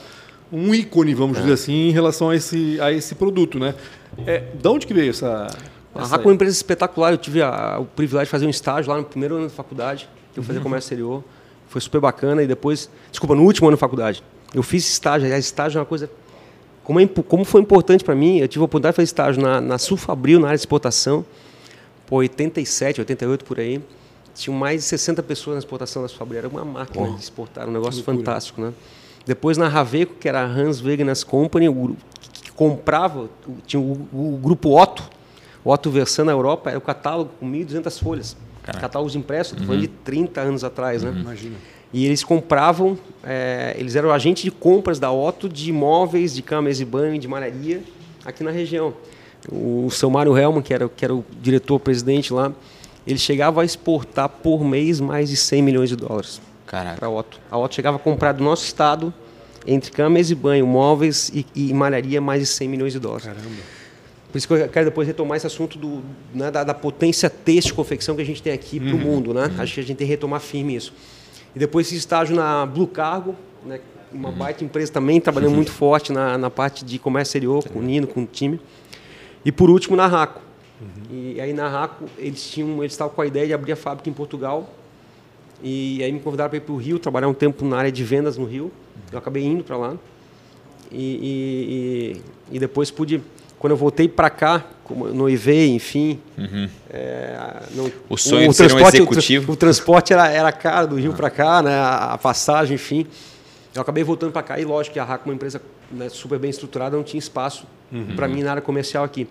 [0.52, 1.42] um ícone, vamos é.
[1.42, 3.76] dizer assim, em relação a esse, a esse produto, né?
[4.26, 5.48] É, de onde que veio essa...
[5.94, 7.12] A RAC é uma empresa espetacular.
[7.12, 10.08] Eu tive a, o privilégio de fazer um estágio lá no primeiro ano da faculdade,
[10.34, 10.64] que eu fazia uhum.
[10.64, 11.24] comércio exterior.
[11.68, 12.44] Foi super bacana.
[12.44, 15.26] E depois, desculpa, no último ano da faculdade, eu fiz estágio.
[15.26, 16.10] Aliás, estágio é uma coisa.
[16.84, 19.60] Como, é, como foi importante para mim, eu tive a oportunidade de fazer estágio na,
[19.60, 21.26] na Sulfabril, na área de exportação,
[22.06, 23.82] por 87, 88 por aí.
[24.36, 26.40] Tinham mais de 60 pessoas na exportação da Sulfabril.
[26.40, 27.16] Era uma máquina oh.
[27.16, 28.72] de exportar, um negócio fantástico, né?
[29.28, 31.98] Depois na Raveco, que era a Hans Wegeners Company, o,
[32.42, 33.30] que comprava,
[33.66, 35.04] tinha o, o, grupo Otto,
[35.66, 38.38] o Otto Versan na Europa, era o catálogo com 1.200 folhas.
[38.64, 38.88] Caraca.
[38.88, 39.78] Catálogos impressos, uhum.
[39.78, 41.10] de 30 anos atrás, né?
[41.10, 41.20] Uhum.
[41.20, 41.56] Imagina.
[41.92, 46.80] E eles compravam, é, eles eram agentes de compras da Otto de imóveis, de camas
[46.80, 47.84] e banho, de malharia,
[48.24, 48.94] aqui na região.
[49.52, 52.54] O seu Mário Helman, que era, que era o diretor-presidente lá,
[53.06, 57.40] ele chegava a exportar por mês mais de 100 milhões de dólares para a Otto.
[57.50, 59.14] A Otto chegava a comprar do nosso estado,
[59.66, 63.26] entre camas e banho, móveis e, e malharia, mais de 100 milhões de dólares.
[63.26, 63.78] Caramba.
[64.32, 66.04] Por isso que eu quero depois retomar esse assunto do,
[66.34, 69.00] né, da, da, potência têxtil confecção que a gente tem aqui para o uhum.
[69.00, 69.34] mundo.
[69.34, 69.46] Né?
[69.46, 69.62] Uhum.
[69.62, 70.94] Acho que a gente tem que retomar firme isso.
[71.56, 73.80] E depois esse estágio na Blue Cargo, né,
[74.12, 74.36] uma uhum.
[74.36, 78.06] baita empresa também, trabalhando muito forte na, na parte de comércio exterior, com o Nino,
[78.06, 78.60] com o time.
[79.44, 80.42] E por último, na Raco.
[80.82, 80.88] Uhum.
[81.10, 84.10] E aí na Raco, eles, tinham, eles estavam com a ideia de abrir a fábrica
[84.10, 84.70] em Portugal
[85.62, 88.04] e aí me convidaram para ir para o Rio, trabalhar um tempo na área de
[88.04, 88.72] vendas no Rio.
[89.12, 89.96] Eu acabei indo para lá.
[90.92, 93.22] E, e, e, e, depois pude,
[93.60, 96.20] quando eu voltei para cá, como noivei, enfim.
[96.38, 96.70] Uhum.
[96.90, 99.52] É, no, o sonho o, de ser um executivo.
[99.52, 103.06] O, o, transporte era, era caro do Rio para cá, né, a, a, passagem, enfim.
[103.76, 106.50] Eu acabei voltando para cá e, lógico, que a RAC, uma empresa né, super bem
[106.50, 108.16] estruturada, não tinha espaço uhum.
[108.16, 109.28] para mim na área comercial aqui.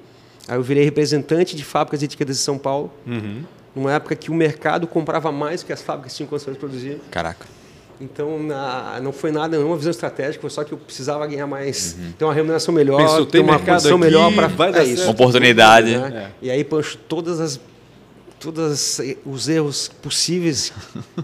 [0.46, 2.92] Aí eu virei representante de fábricas de etiquetas de São Paulo.
[3.06, 3.42] Uhum
[3.76, 6.98] numa época que o mercado comprava mais que as fábricas tinham condições de produzir.
[7.10, 7.46] Caraca.
[8.00, 11.46] Então, na, não foi nada, não uma visão estratégica, foi só que eu precisava ganhar
[11.46, 12.12] mais, uhum.
[12.12, 15.04] ter uma remuneração melhor, Pensou, ter uma condição melhor para é isso.
[15.04, 15.96] Uma oportunidade.
[15.96, 16.30] Né?
[16.42, 16.46] É.
[16.46, 17.60] E aí, Pancho, todas as
[18.38, 20.70] todos os erros possíveis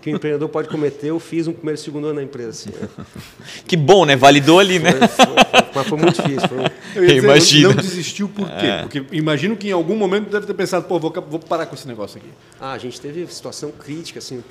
[0.00, 2.50] que o empreendedor pode cometer, eu fiz um primeiro e segundo ano na empresa.
[2.50, 2.88] Assim, né?
[3.68, 4.16] Que bom, né?
[4.16, 4.92] Validou ali, né?
[4.92, 6.48] Foi, foi, foi, mas foi muito difícil.
[6.48, 6.64] Foi...
[7.02, 7.68] Eu Imagina.
[7.68, 8.66] Não desistiu por quê?
[8.66, 8.82] É.
[8.82, 11.86] Porque imagino que em algum momento deve ter pensado, pô, vou, vou parar com esse
[11.86, 12.28] negócio aqui.
[12.60, 14.42] Ah, a gente teve situação crítica, assim.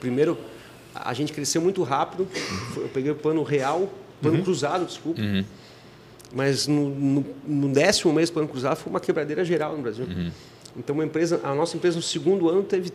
[0.00, 0.38] Primeiro,
[0.94, 2.26] a gente cresceu muito rápido.
[2.76, 4.44] Eu peguei o plano real, plano uhum.
[4.44, 5.20] cruzado, desculpa.
[5.20, 5.44] Uhum.
[6.34, 10.04] mas no, no, no décimo mês do plano cruzado foi uma quebradeira geral no Brasil.
[10.04, 10.30] Uhum.
[10.76, 12.92] Então, uma empresa, a nossa empresa no segundo ano teve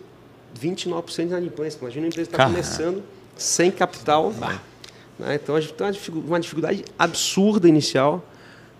[0.59, 1.79] 29% de inadimplência.
[1.79, 3.03] Imagina uma empresa que está começando
[3.35, 4.33] sem capital.
[5.19, 5.35] Né?
[5.41, 8.23] Então, a gente tem uma dificu- uma dificuldade absurda inicial.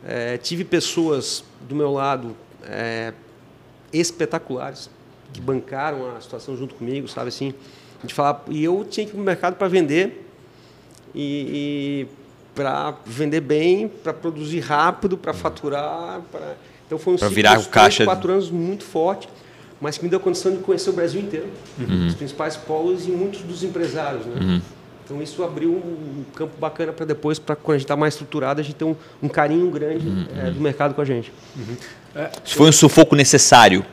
[0.06, 3.14] É, tive pessoas do meu lado é,
[3.92, 4.90] espetaculares
[5.34, 7.54] que bancaram a situação junto comigo, sabe assim,
[8.04, 10.26] de falar e eu tinha que ir para o mercado para vender
[11.14, 12.08] e, e
[12.56, 17.58] para vender bem, para produzir rápido, para faturar, para então foi um Pra ciclo virar
[17.58, 18.06] de caixa.
[18.06, 19.28] quatro anos muito forte,
[19.82, 21.48] mas que me deu condição de conhecer o Brasil inteiro,
[21.78, 22.08] Uhum.
[22.08, 24.62] os principais polos e muitos dos empresários, né?
[25.10, 28.60] Então isso abriu um campo bacana para depois, para quando a gente está mais estruturado,
[28.60, 28.94] a gente ter um,
[29.24, 30.26] um carinho grande Uhum.
[30.38, 31.32] eh, do mercado com a gente.
[32.44, 33.86] Isso foi um sufoco necessário.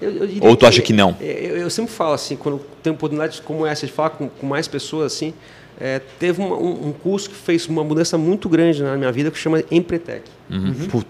[0.00, 1.16] Eu- eu diria Ou tu acha que não?
[1.20, 4.46] é, Eu, eu sempre falo assim, quando tenho oportunidades como essa de falar com, com
[4.46, 5.34] mais pessoas assim,
[5.78, 9.30] é, teve uma- um, um curso que fez uma mudança muito grande na minha vida
[9.30, 10.22] que chama Empretec.
[10.90, 11.06] Put-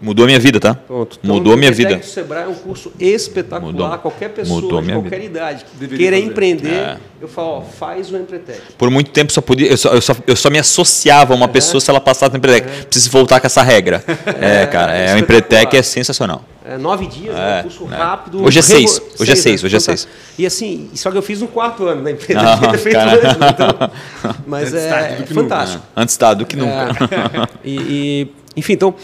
[0.00, 0.74] Mudou a minha vida, tá?
[0.74, 1.18] Pronto.
[1.22, 1.96] Mudou a minha vida.
[1.96, 3.72] do Sebrae é um curso espetacular.
[3.72, 3.98] Mudou.
[3.98, 5.38] Qualquer pessoa Mudou a de minha qualquer vida.
[5.38, 6.28] idade que Deveria queira fazer.
[6.30, 6.96] empreender, É.
[7.20, 8.60] eu falo, ó, faz o Empretec.
[8.76, 11.48] Por muito tempo só podia, eu, só, eu, só, eu só me associava a uma
[11.48, 12.84] pessoa se ela passasse no Empretec.
[12.86, 14.04] Preciso voltar com essa regra.
[14.38, 16.44] É, cara, é, o Empretec é sensacional.
[16.64, 17.58] É, nove dias, É, né?
[17.60, 17.96] um curso né?
[17.96, 18.42] rápido.
[18.44, 19.66] Hoje é revo- seis, hoje é seis, né?
[19.66, 20.08] hoje é Então seis.
[20.38, 22.40] E assim, só que eu fiz no quarto ano da empresa.
[22.40, 23.48] Ah, eu devia ter feito antes?
[23.50, 23.90] Então,
[24.46, 25.82] mas Antes tarde é, do que fantástico.
[25.96, 26.70] Antes tá do que nunca.
[26.72, 27.48] É.
[27.64, 28.94] E, e, enfim, então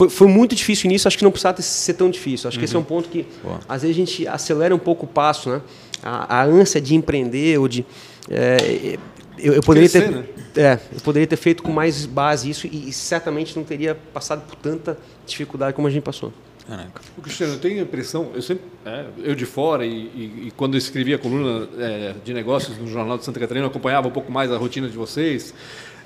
[0.00, 2.48] foi, foi muito difícil o início, acho que não precisava ser tão difícil.
[2.48, 3.60] Acho que esse é um ponto que Boa.
[3.68, 5.60] às vezes a gente acelera um pouco o passo, né?
[6.02, 7.84] A, a ânsia de empreender ou de
[8.30, 8.96] é,
[9.38, 10.24] eu, eu poderia Crescer, ter né?
[10.56, 14.42] é, eu poderia ter feito com mais base isso e, e certamente não teria passado
[14.46, 16.32] por tanta dificuldade como a gente passou.
[16.66, 17.02] Caraca.
[17.18, 20.52] O Cristiano, eu tenho a impressão, eu sempre, é, eu de fora e, e- e
[20.56, 24.06] quando eu escrevia a coluna é, de negócios no Jornal de Santa Catarina, eu acompanhava
[24.08, 25.52] um pouco mais a rotina de vocês,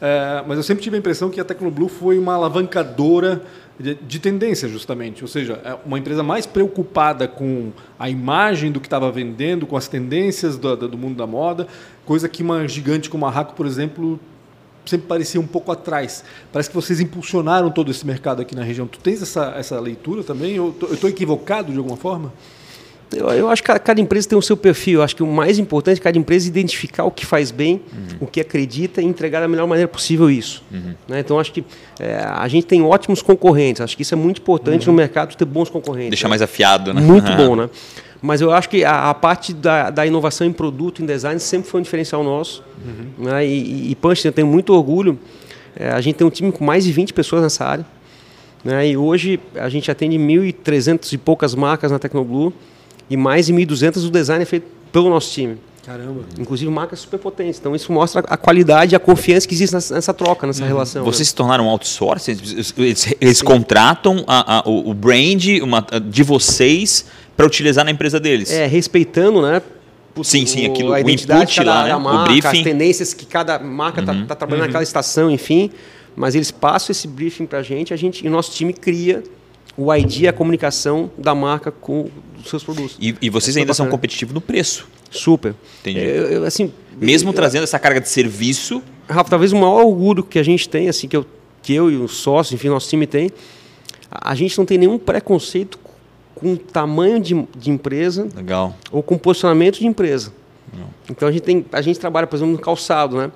[0.01, 3.43] é, mas eu sempre tive a impressão que a Tecnoblue foi uma alavancadora
[3.79, 8.81] de, de tendência, justamente, ou seja, é uma empresa mais preocupada com a imagem do
[8.81, 11.67] que estava vendendo, com as tendências do, do mundo da moda,
[12.05, 14.21] coisa que uma gigante como a Raco, por exemplo,
[14.87, 16.25] sempre parecia um pouco atrás.
[16.53, 18.87] Parece que vocês impulsionaram todo esse mercado aqui na região.
[18.87, 20.57] Tu tens essa, essa leitura também?
[20.57, 22.33] Eu estou equivocado de alguma forma?
[23.13, 25.01] Eu, eu acho que cada, empresa tem o seu perfil.
[25.01, 27.81] Eu acho que o mais importante é cada empresa identificar o que faz bem,
[28.21, 30.63] o que acredita e entregar da melhor maneira possível isso.
[31.09, 31.21] Né?
[31.21, 31.65] Então, acho que
[31.99, 33.81] é, a gente tem ótimos concorrentes.
[33.81, 36.11] Acho que isso é muito importante no mercado, ter bons concorrentes.
[36.11, 36.31] Deixar né?
[36.31, 37.01] mais afiado, né?
[37.01, 37.69] Muito bom, né?
[38.21, 41.69] Mas eu acho que a, a parte da, da inovação em produto, em design, sempre
[41.69, 42.65] foi um diferencial nosso.
[43.19, 43.47] Né?
[43.47, 45.19] E, e, e Punch, eu tenho muito orgulho.
[45.77, 47.87] É, a gente tem um time com mais de 20 pessoas nessa área.
[48.65, 48.89] Né?
[48.89, 52.53] E hoje a gente atende 1.300 e poucas marcas na Tecnoblue
[53.11, 55.57] e mais de 1.200 o design é feito pelo nosso time.
[55.85, 56.23] Caramba.
[56.39, 57.61] Inclusive marcas super potentes.
[57.61, 61.05] Então isso mostra a qualidade e a confiança que existe nessa, nessa troca, nessa relação.
[61.05, 61.13] né?
[61.13, 62.31] Vocês se tornaram outsourcing?
[62.31, 67.05] Eles, eles- eles contratam a- a- o, o brand uma- de vocês
[67.37, 68.51] para utilizar na empresa deles.
[68.51, 69.61] É, respeitando, né?
[70.15, 71.89] putz, Sim, sim, aquilo, a o identidade cada, lá, né?
[71.91, 72.47] da O marca, briefing.
[72.59, 75.71] as tendências que cada marca está trabalhando naquela estação, enfim.
[76.17, 79.23] Mas eles passam esse briefing para a gente, a gente e o nosso time cria
[79.77, 82.09] o ID, a comunicação da marca com
[82.43, 82.97] os seus produtos.
[83.01, 84.87] E, e vocês é ainda são competitivos no preço.
[85.11, 85.55] Super.
[85.81, 86.01] Entendi.
[86.01, 90.23] Eu- eu, assim, Mesmo eu- trazendo essa carga de serviço, Rafa, talvez o maior orgulho
[90.23, 91.25] que a gente tem, assim, que eu,
[91.63, 93.31] que eu e os sócios, enfim, nosso time tem,
[94.11, 95.79] a a gente não tem nenhum preconceito
[96.35, 98.77] com tamanho de, de empresa legal.
[98.93, 100.33] ou com posicionamento de empresa.
[101.09, 103.31] Então a gente, tem, a gente trabalha, por exemplo, no calçado, né?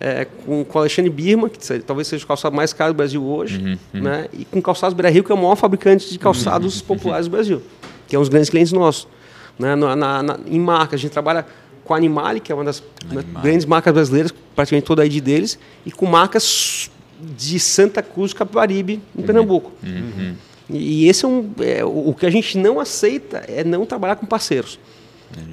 [0.00, 3.22] É, com, com o Alexandre Birma, que talvez seja o calçado mais caro do Brasil
[3.24, 4.26] hoje, né?
[4.32, 7.62] e com Calçados Beira Rio, que é o maior fabricante de calçados populares do Brasil,
[8.08, 9.06] que é um dos grandes clientes nossos.
[9.56, 9.76] Né?
[9.76, 11.46] Na, na- na- em marcas, a gente trabalha
[11.84, 15.20] com a Animale, que é uma das né, grandes marcas brasileiras, praticamente toda a ID
[15.22, 16.90] deles, e com marcas
[17.36, 19.70] de Santa Cruz, Capibaribe, em Pernambuco.
[20.68, 21.50] E esse é um.
[21.60, 24.78] é, o que a gente não aceita é não trabalhar com parceiros.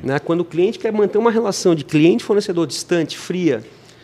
[0.04, 0.17] Né?
[0.19, 3.62] Quando o cliente quer manter uma relação de cliente-fornecedor distante, fria,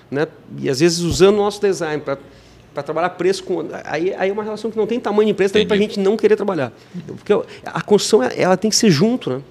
[0.10, 0.28] né?
[0.58, 3.65] e às vezes usando o nosso design para trabalhar preço com.
[3.84, 6.00] Aí, aí é uma relação que não tem tamanho de empresa também para a gente
[6.00, 6.72] não querer trabalhar.
[7.08, 7.34] Porque
[7.65, 9.30] a construção ela tem que ser junto.
[9.30, 9.41] Né?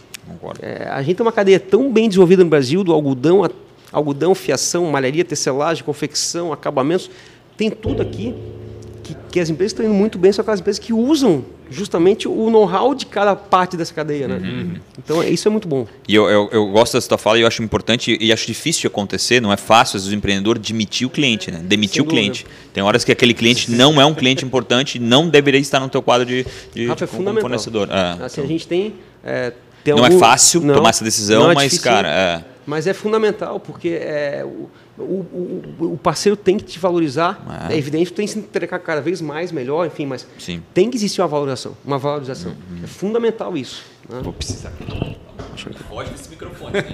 [0.60, 3.50] É, a gente tem uma cadeia tão bem desenvolvida no Brasil, do algodão, a,
[3.92, 7.10] algodão, fiação, malharia, tecelagem, confecção, acabamentos,
[7.56, 8.34] tem tudo aqui
[9.02, 12.50] que, que as empresas estão indo muito bem, são aquelas empresas que usam justamente o
[12.50, 14.28] know-how de cada parte dessa cadeia.
[14.28, 14.78] Né?
[14.98, 15.86] Então é- isso é muito bom.
[16.08, 18.82] E eu, eu, eu gosto dessa tua fala e eu acho importante e acho difícil
[18.82, 21.60] de acontecer, não é fácil, às vezes o empreendedor demitir o cliente, né?
[21.62, 22.46] Demitir Sem o cliente.
[22.72, 26.02] Tem horas que aquele cliente não é um cliente importante, não deveria estar no teu
[26.02, 27.42] quadro de, de Rafa, é como fundamental.
[27.42, 27.88] fornecedor.
[27.90, 28.94] É, Assim, então- a gente tem.
[29.24, 29.52] é,
[29.84, 31.84] tem Não é algum- fácil Não, tomar essa decisão, é mas, difícil.
[31.84, 32.44] cara, é.
[32.66, 37.68] Mas é fundamental, porque é, o, o, o, parceiro tem que te valorizar.
[37.70, 37.74] É.
[37.74, 40.62] É, evidente, tem que se entregar cada vez mais, melhor, enfim, mas Sim.
[40.74, 41.76] tem que existir uma valorização.
[41.84, 42.54] Uma valorização.
[42.82, 43.84] É fundamental isso.
[44.08, 44.20] né?
[44.22, 44.72] Vou precisar.
[45.88, 46.72] Foge desse microfone.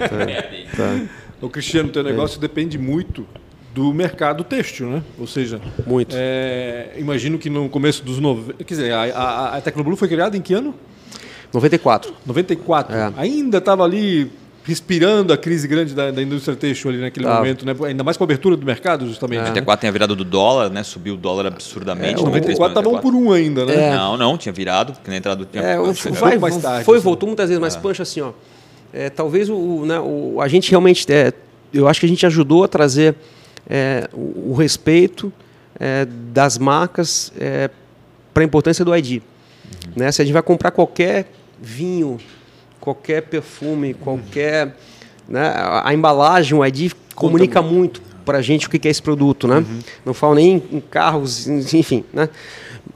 [0.75, 1.05] Tá.
[1.41, 3.27] O Cristiano, teu negócio depende muito
[3.73, 5.03] do mercado têxtil, né?
[5.19, 6.15] Ou seja, Muito.
[6.17, 8.63] é, imagino que no começo dos 90.
[8.63, 10.73] Quer dizer, a, a, a Tecnoblue foi criada em que ano?
[11.51, 12.13] 94.
[12.25, 12.95] 94.
[12.95, 13.13] É.
[13.17, 14.31] Ainda estava ali
[14.63, 17.37] respirando a crise grande da, da indústria têxtil ali naquele Tava.
[17.37, 17.75] momento, né?
[17.87, 19.39] Ainda mais com a abertura do mercado, justamente.
[19.41, 20.83] 94 tem a virada do dólar, né?
[20.83, 22.15] Subiu o dólar absurdamente.
[22.15, 23.75] É, o 94 estava um por um ainda, né?
[23.75, 23.95] É.
[23.95, 25.61] Não, não, tinha virado, porque na entrada tinha.
[25.63, 27.03] É, o, vai, mais tarde, foi e assim.
[27.03, 28.31] voltou muitas vezes, mas Pancho, assim, ó.
[28.93, 31.05] é, talvez o, né, o- a gente realmente.
[31.11, 31.33] é,
[31.73, 33.15] eu acho que a gente ajudou a trazer
[33.69, 35.33] é, o, o respeito
[35.79, 37.33] é, das marcas
[38.33, 39.21] para a importância do ID.
[39.95, 40.11] Né?
[40.11, 42.17] Se a gente vai comprar qualquer vinho,
[42.83, 44.75] qualquer perfume, qualquer.
[45.27, 49.47] Né, a, embalagem, o ID comunica muito para a gente o que é esse produto.
[49.47, 49.65] Né?
[50.05, 52.03] Não falo nem em carros, enfim.
[52.11, 52.27] Né?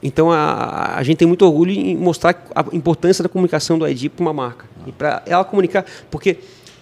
[0.02, 4.10] Então a, a gente tem muito orgulho em mostrar a importância da comunicação do ID
[4.10, 4.66] para uma marca.
[4.86, 5.86] E para ela comunicar.
[6.10, 6.36] Porque,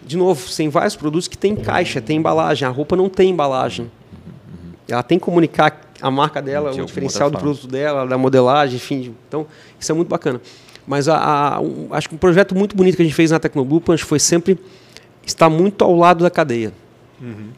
[0.04, 2.66] de novo, tem vários produtos que tem caixa, tem embalagem.
[2.66, 3.88] A roupa não tem embalagem.
[4.88, 8.76] Ela tem que comunicar a marca dela, De o diferencial do produto dela, da modelagem,
[8.76, 9.14] enfim.
[9.28, 9.46] Então,
[9.78, 10.40] isso é muito bacana.
[10.86, 11.16] Mas a,
[11.56, 14.04] a- um- acho que um projeto muito bonito que a gente fez na Tecnoblue Punch
[14.04, 14.58] foi sempre
[15.26, 16.72] estar muito ao lado da cadeia.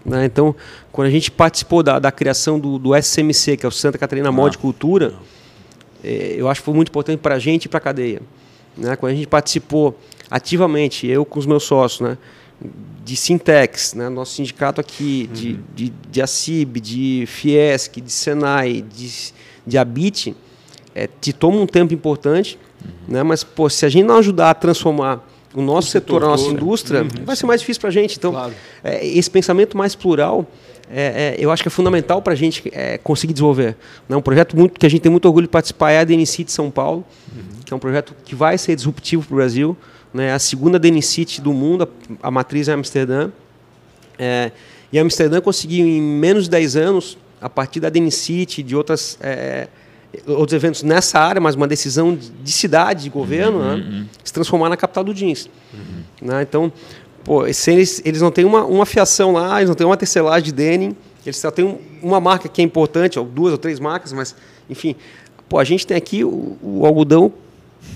[0.05, 0.25] Né?
[0.25, 0.55] Então,
[0.93, 4.31] quando a gente participou da, da criação do, do SMC, que é o Santa Catarina
[4.33, 5.15] Moda e Cultura,
[6.03, 8.23] eh, eu acho que foi muito importante para a gente e para a cadeia.
[8.77, 8.95] Né?
[8.97, 9.99] Quando a gente participou
[10.31, 12.17] ativamente, eu com os meus sócios, né?
[13.05, 14.09] de Sintex, né?
[14.09, 19.33] nosso sindicato aqui, de, de, de ACIB, de Fiesc, de Senai, de,
[19.67, 20.37] de Abit,
[20.95, 22.59] é, te toma um tempo importante,
[23.07, 23.23] né?
[23.23, 26.45] mas pô, se a gente não ajudar a transformar o nosso setor, setor a nossa
[26.45, 26.55] todo.
[26.55, 28.17] indústria, vai ser mais difícil para a gente.
[28.17, 28.53] Então, Claro.
[28.85, 30.47] é, esse pensamento mais plural,
[30.91, 33.77] é, é, eu acho que é fundamental para a gente é, conseguir desenvolver.
[34.09, 34.17] Né?
[34.17, 36.53] Um projeto muito, que a gente tem muito orgulho de participar é a DNCity de
[36.53, 37.05] São Paulo,
[37.65, 39.77] que é um projeto que vai ser disruptivo para o Brasil.
[40.13, 40.33] Né?
[40.33, 41.89] A segunda DNCity do mundo,
[42.23, 43.31] a, a matriz é Amsterdã.
[44.19, 44.51] É,
[44.93, 49.69] e Amsterdã conseguiu, em menos de 10 anos, a partir da DNCity, de outras, é,
[50.27, 54.07] outros eventos nessa área, mas uma decisão de, de cidade, de governo, né?
[54.25, 55.49] se transformar na capital do jeans.
[56.21, 56.43] Né?
[56.43, 56.73] Então,
[57.25, 60.53] pô, eles, eles não têm uma, uma fiação lá, eles não têm uma tecelagem de
[60.53, 64.13] denim, eles só têm um- uma marca que é importante, ou duas ou três marcas,
[64.13, 64.35] mas,
[64.69, 64.97] enfim,
[65.49, 67.33] pô, a gente tem aqui o, o algodão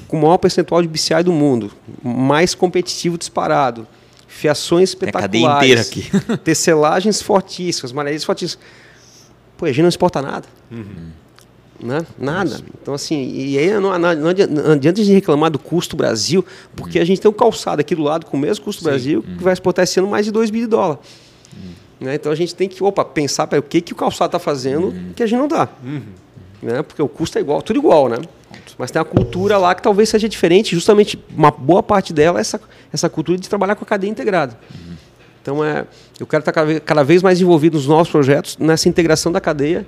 [0.07, 1.70] com o maior percentual de BCI do mundo,
[2.03, 3.87] mais competitivo disparado,
[4.29, 6.11] fiações Tem a espetaculares, aqui.
[6.44, 8.62] tecelagens fortíssimas, malharias fortíssimas.
[9.57, 10.46] Pô, a gente não exporta nada.
[11.83, 12.07] Né?
[12.16, 12.61] Nada.
[12.81, 16.45] Então, assim, e aí não, não, adianta, gente reclamar do custo Brasil,
[16.77, 19.42] porque a gente tem um calçado aqui do lado com o mesmo custo Brasil, que
[19.42, 21.05] vai exportar esse ano mais de 2 bilhões de dólares.
[22.01, 22.14] Né?
[22.14, 24.95] Então a gente tem que opa, pensar para o que, que o calçado está fazendo
[25.16, 25.68] que a gente não dá.
[26.62, 26.83] Né?
[26.83, 28.16] Porque o custo é igual, tudo igual, né?
[28.79, 32.40] Mas tem a cultura lá que talvez seja diferente, justamente uma boa parte dela é
[32.40, 32.61] essa,
[32.92, 34.59] essa cultura de trabalhar com a cadeia integrada.
[35.40, 35.85] Então, é,
[36.21, 39.40] eu quero estar cada vez, cada vez mais envolvido nos novos projetos, nessa integração da
[39.40, 39.85] cadeia,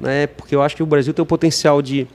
[0.00, 2.06] né, porque eu acho que o Brasil tem o potencial de.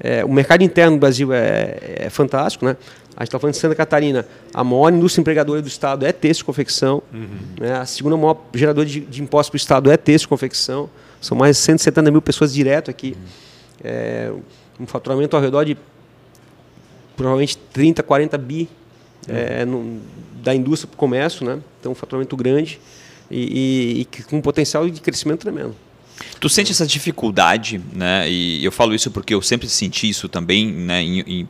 [0.00, 2.64] é, o mercado interno do Brasil é, é fantástico.
[2.64, 2.76] Né?
[3.16, 6.44] A gente está falando de Santa Catarina, a maior indústria empregadora do Estado é e
[6.44, 7.02] confecção.
[7.60, 7.72] Né?
[7.74, 9.96] A segunda maior geradora de, de impostos para o Estado é
[10.26, 10.88] e confecção.
[11.20, 13.16] São mais de 170 mil pessoas direto aqui.
[13.82, 14.32] É,
[14.78, 15.76] um faturamento ao redor de
[17.16, 18.68] provavelmente 30, 40 bi
[19.28, 20.00] é, no-
[20.42, 21.58] da indústria para o comércio, né?
[21.80, 22.80] Então, um faturamento grande
[23.30, 25.74] e, e- e com um potencial de crescimento tremendo.
[26.40, 28.30] Tu sente essa dificuldade, né?
[28.30, 31.02] E eu falo isso porque eu sempre senti isso também, né?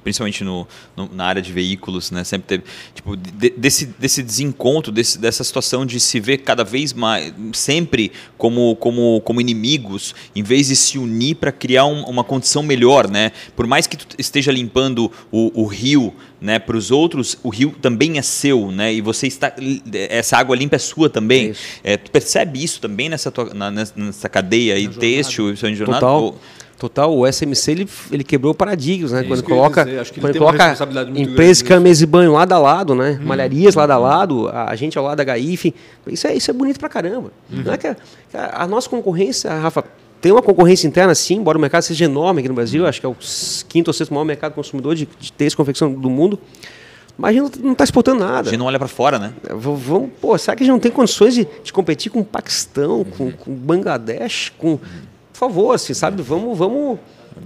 [0.02, 2.24] principalmente no, no- na área de veículos, né?
[2.24, 6.92] Sempre teve, tipo, de- desse, desse desencontro, desse, dessa situação de se ver cada vez
[6.92, 12.24] mais, sempre como, como, como inimigos, em vez de se unir para criar um- uma
[12.24, 13.32] condição melhor, né?
[13.56, 16.58] Por mais que tu esteja limpando o, o rio, né?
[16.58, 18.92] Para os outros, o rio também é seu, né?
[18.92, 19.52] E você está,
[20.10, 21.54] essa água limpa é sua também.
[21.84, 21.94] É.
[21.94, 25.74] É, tu percebe isso também nessa, tua- na- nessa, nessa cadeia aí, têxtil, isso aí,
[25.74, 26.00] jornada?
[26.00, 26.22] Total.
[26.22, 26.38] Ou-
[26.78, 29.22] Total, o SMC ele, ele quebrou paradigmas, né?
[29.22, 32.58] isso quando coloca, quando tem uma coloca responsabilidade muito empresas mesa e banho lado a
[32.60, 33.18] lado, né?
[33.20, 35.74] Malharias lado a lado, a gente ao lado da HIF.
[36.06, 37.32] Isso é, isso é bonito pra caramba.
[37.50, 37.62] Uhum.
[37.64, 37.96] Não é que a-
[38.62, 39.84] a nossa concorrência, Rafa,
[40.20, 43.06] tem uma concorrência interna sim, embora o mercado seja enorme aqui no Brasil, acho que
[43.06, 43.16] é o
[43.68, 46.38] quinto ou sexto maior mercado consumidor de, de têxtil e confecção do mundo.
[47.16, 48.50] Mas a gente não está exportando A nada.
[48.50, 49.32] gente não olha para fora, né?
[49.42, 52.24] V- Vamos, pô, será que a gente não tem condições de, de competir com o
[52.24, 54.76] Paquistão, com, com Bangladesh, com.
[54.76, 56.22] Por favor, assim, sabe?
[56.22, 56.98] Vamos, vamos,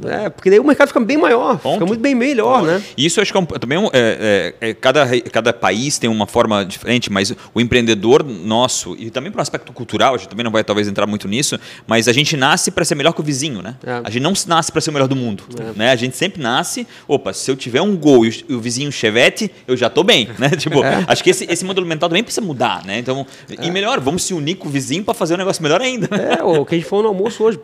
[0.05, 1.75] É, porque daí o mercado fica bem maior, Ponto.
[1.75, 2.83] fica muito bem melhor, né?
[2.97, 6.09] E Isso acho que é um- também é é- é- é- cada, cada país tem
[6.11, 10.29] uma forma diferente, mas o empreendedor nosso, e também para um aspecto cultural, a gente
[10.29, 13.21] também não vai talvez entrar muito nisso, mas a gente nasce para ser melhor que
[13.21, 13.77] o vizinho, né?
[13.85, 14.01] É.
[14.05, 15.45] A gente não nasce para ser o melhor do mundo.
[15.77, 15.91] Né?
[15.91, 19.51] A gente sempre nasce, opa, se eu tiver um gol e o, vizinho um chevette,
[19.67, 20.29] eu já tô bem.
[20.39, 20.51] Né?
[20.63, 22.99] Tipo, acho que esse, esse modelo mental também precisa mudar, né?
[22.99, 23.27] Então,
[23.61, 26.09] e melhor, vamos se unir com o vizinho para fazer um negócio melhor ainda.
[26.17, 27.59] É, o que a gente falou no almoço hoje,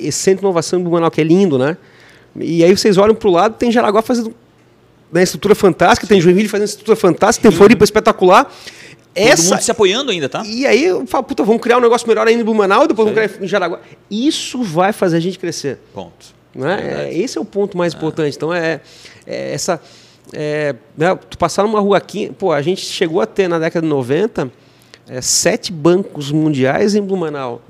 [0.00, 1.69] esse centro de inovação do Blumenau que é lindo, né?
[2.36, 4.34] E aí vocês olham pro lado, tem Jaraguá fazendo
[5.12, 8.44] né, estrutura fantástica, tem Joinville fazendo estrutura fantástica, tem Floripa espetacular.
[8.44, 10.42] Todo Essa, mundo se apoiando ainda, tá?
[10.46, 13.20] E aí eu falo, puta, vamos criar um negócio melhor ainda em Blumenau, depois vamos
[13.20, 13.80] criar em Jaraguá.
[14.08, 15.78] Isso vai fazer a gente crescer.
[15.92, 16.26] Ponto.
[16.54, 17.08] Né?
[17.08, 18.36] É, esse é o ponto mais importante.
[18.36, 18.80] Então, é,
[19.26, 19.80] é essa.
[20.32, 23.84] É, né, tu passar numa rua aqui, pô, a gente chegou a ter na década
[23.84, 24.50] de 90
[25.08, 27.62] é, sete bancos mundiais em Blumenau.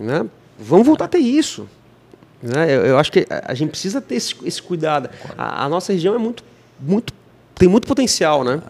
[0.00, 0.24] Né?
[0.58, 1.68] Vamos voltar a ter isso.
[2.42, 2.74] Né?
[2.74, 5.10] Eu, eu acho que a, gente precisa ter esse, esse cuidado.
[5.36, 6.44] A, a nossa região é muito,
[6.80, 7.12] muito,
[7.54, 8.62] tem muito potencial, né?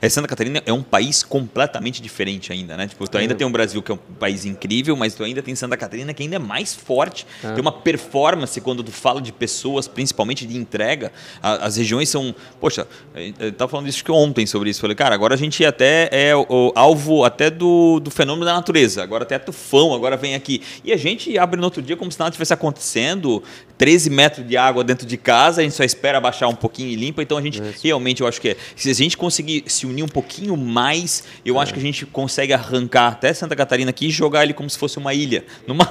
[0.00, 2.86] É, Santa Catarina é um país completamente diferente ainda, né?
[2.86, 5.54] Tipo, tu ainda tem o Brasil, que é um país incrível, mas tu ainda tem
[5.54, 7.26] Santa Catarina, que ainda é mais forte.
[7.40, 11.12] Tem uma performance quando tu fala de pessoas, principalmente de entrega.
[11.42, 12.34] A- as regiões são...
[12.60, 14.80] Poxa, eu eu tava falando isso que ontem sobre isso.
[14.80, 18.54] Falei, cara, agora a gente até é o, o alvo até do, do fenômeno da
[18.54, 19.02] natureza.
[19.02, 20.62] Agora até tufão, agora vem aqui.
[20.84, 23.42] E a gente abre no outro dia como se nada tivesse acontecendo.
[23.82, 26.94] 13 metros de água dentro de casa, a gente só espera baixar um pouquinho e
[26.94, 27.20] limpa.
[27.20, 30.08] Então a gente realmente, eu acho que é, se a gente conseguir se unir um
[30.08, 34.44] pouquinho mais, eu acho que a gente consegue arrancar até Santa Catarina aqui e jogar
[34.44, 35.44] ele como se fosse uma ilha.
[35.66, 35.84] Numa...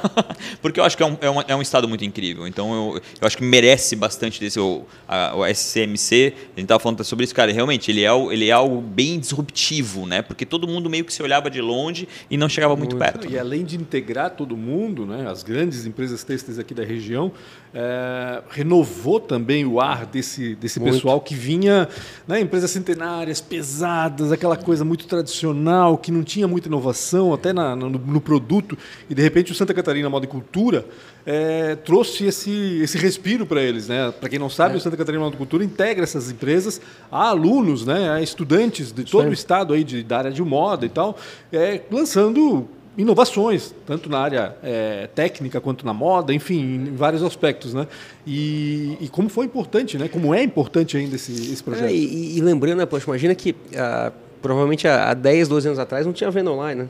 [0.62, 2.48] Porque eu acho que é um, é, uma- é um estado muito incrível.
[2.48, 4.58] Então eu, eu acho que merece bastante desse.
[4.58, 7.52] O, a- o SCMC, a gente estava falando sobre isso, cara.
[7.52, 10.22] Realmente, ele é, ele é algo bem disruptivo, né?
[10.22, 13.30] Porque todo mundo meio que se olhava de longe e não chegava muito perto.
[13.30, 17.34] E além de integrar todo mundo, né, as grandes empresas têxteis aqui da região,
[17.74, 21.88] é, renovou também o ar desse, desse pessoal que vinha,
[22.28, 27.76] né, empresas centenárias, pesadas, aquela coisa muito tradicional, que não tinha muita inovação até na-
[27.76, 28.78] no, no produto,
[29.10, 30.86] e de repente o Santa Catarina Moda e Cultura
[31.26, 33.88] é, trouxe esse, esse respiro para eles.
[33.88, 34.12] Né?
[34.20, 36.82] Para quem não sabe, o Santa Catarina Moda e Cultura integra essas empresas
[37.12, 40.86] a alunos, né, a estudantes de todo o estado aí de, da área de moda
[40.86, 41.18] e tal,
[41.54, 47.74] é, lançando inovações, tanto na área é, técnica quanto na moda, enfim, em vários aspectos,
[47.74, 47.88] né?
[48.28, 50.08] E, e como foi importante, né?
[50.08, 51.86] Como é importante ainda esse, esse projeto.
[51.86, 55.80] É, e, e lembrando, né, poxa, imagina que ah, provavelmente há há 10, 12 anos
[55.80, 56.90] atrás não tinha venda online, né?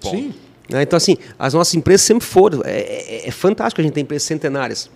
[0.00, 0.34] Sim.
[0.68, 0.82] Né?
[0.82, 2.62] Então, assim, as nossas empresas sempre foram.
[2.64, 4.90] É, é- é fantástico a gente ter empresas centenárias.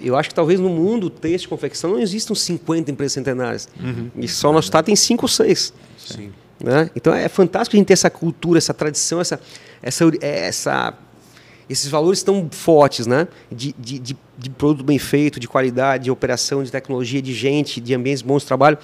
[0.00, 3.68] Eu acho que talvez no mundo texto e confecção não existam 50 empresas centenárias.
[4.16, 5.72] E só o nosso estado tem 5 ou 6.
[5.98, 6.32] Sim.
[6.62, 6.90] Né?
[6.94, 9.40] Então é fantástico a gente ter essa cultura, essa tradição, essa,
[9.82, 10.94] essa, é, essa,
[11.68, 13.28] esses valores tão fortes né?
[13.50, 17.80] de, de, de, de produto bem feito, de qualidade, de operação, de tecnologia, de gente,
[17.80, 18.78] de ambientes bons de trabalho.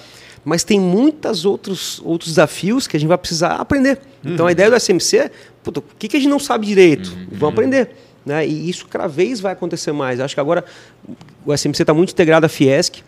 [0.44, 3.98] Mas tem muitos outros, outros desafios que a gente vai precisar aprender.
[4.22, 5.30] Então a ideia do SMC,
[5.62, 7.16] puta, o que, que a gente não sabe direito?
[7.32, 7.96] Vamos aprender.
[8.24, 8.46] Né?
[8.46, 10.18] E isso cada vez vai acontecer mais.
[10.18, 10.64] Eu acho que agora
[11.46, 13.02] o SMC está muito integrado à Fiesc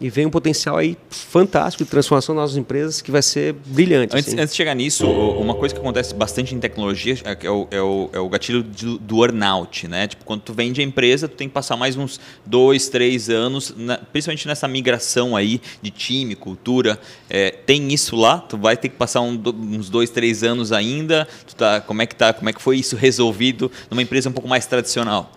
[0.00, 4.16] e vem um potencial aí fantástico de transformação das nossas empresas que vai ser brilhante.
[4.16, 4.40] Antes, assim.
[4.40, 7.80] antes de chegar nisso, uma coisa que acontece bastante em tecnologia é, é o, é
[7.82, 10.06] o- é o gatilho do, do earnout, né?
[10.06, 13.74] Tipo, quando tu vende a empresa, tu tem que passar mais uns dois, três anos,
[13.76, 16.98] na- principalmente nessa migração aí de time, cultura.
[17.28, 18.38] É, tem isso lá?
[18.38, 21.28] Tu vai ter que passar um uns dois, três anos ainda?
[21.46, 22.32] Tu tá, como é que tá?
[22.32, 25.30] Como é que foi isso resolvido numa empresa um pouco mais tradicional?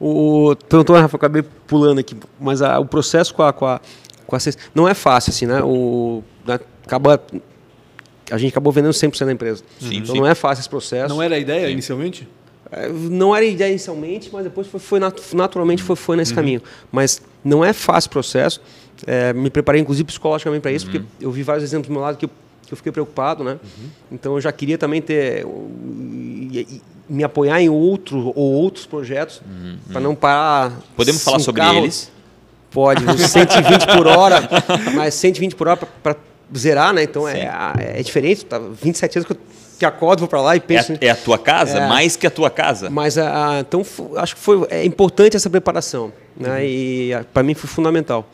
[0.00, 3.80] O perguntou, Rafa, eu acabei pulando aqui, mas a- o processo com a, com a,
[4.26, 4.38] com a
[4.74, 5.62] não é fácil, assim, né?
[5.62, 7.22] O, né, acaba,
[8.30, 9.62] a gente acabou vendendo 100% da empresa.
[9.80, 10.20] Sim, então sim.
[10.20, 11.08] não é fácil esse processo.
[11.14, 12.28] Não era a ideia inicialmente?
[12.70, 16.34] É, Não era a ideia inicialmente, mas depois foi, foi nat- naturalmente foi, foi nesse
[16.34, 16.60] caminho.
[16.90, 18.60] Mas não é fácil o processo.
[19.06, 22.18] É, me preparei, inclusive, psicologicamente para isso, porque eu vi vários exemplos do meu lado
[22.18, 22.30] que eu,
[22.66, 23.58] que eu fiquei preocupado, né?
[24.10, 29.40] Então eu já queria também ter e- e- me apoiar em outro ou outros projetos
[29.92, 30.72] para não parar.
[30.96, 32.10] Podemos falar sobre carro- eles?
[32.70, 34.48] Pode, os 120 por hora,
[34.94, 36.16] mas 120 por hora para
[36.56, 37.02] zerar, né?
[37.04, 38.44] Então é, é diferente.
[38.44, 39.38] Tá 27 anos que eu
[39.78, 40.92] que acordo, vou para lá e É penso.
[40.92, 41.78] a, é a tua casa?
[41.78, 41.86] É.
[41.86, 42.88] Mais que a tua casa?
[42.88, 43.84] Mas a, a- então
[44.16, 46.64] acho que foi é importante essa preparação, né?
[46.66, 48.26] E para mim foi fundamental.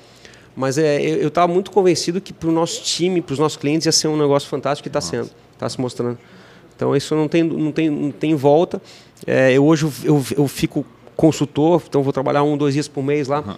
[0.55, 3.87] Mas é, eu estava muito convencido que para o nosso time, para os nossos clientes
[3.87, 6.17] ia ser um negócio fantástico que está sendo, está se mostrando.
[6.75, 8.81] Então isso não tem não tem não tem volta.
[9.27, 10.85] É, eu hoje eu, eu fico
[11.17, 13.57] consultor, então vou trabalhar um dois dias por mês lá.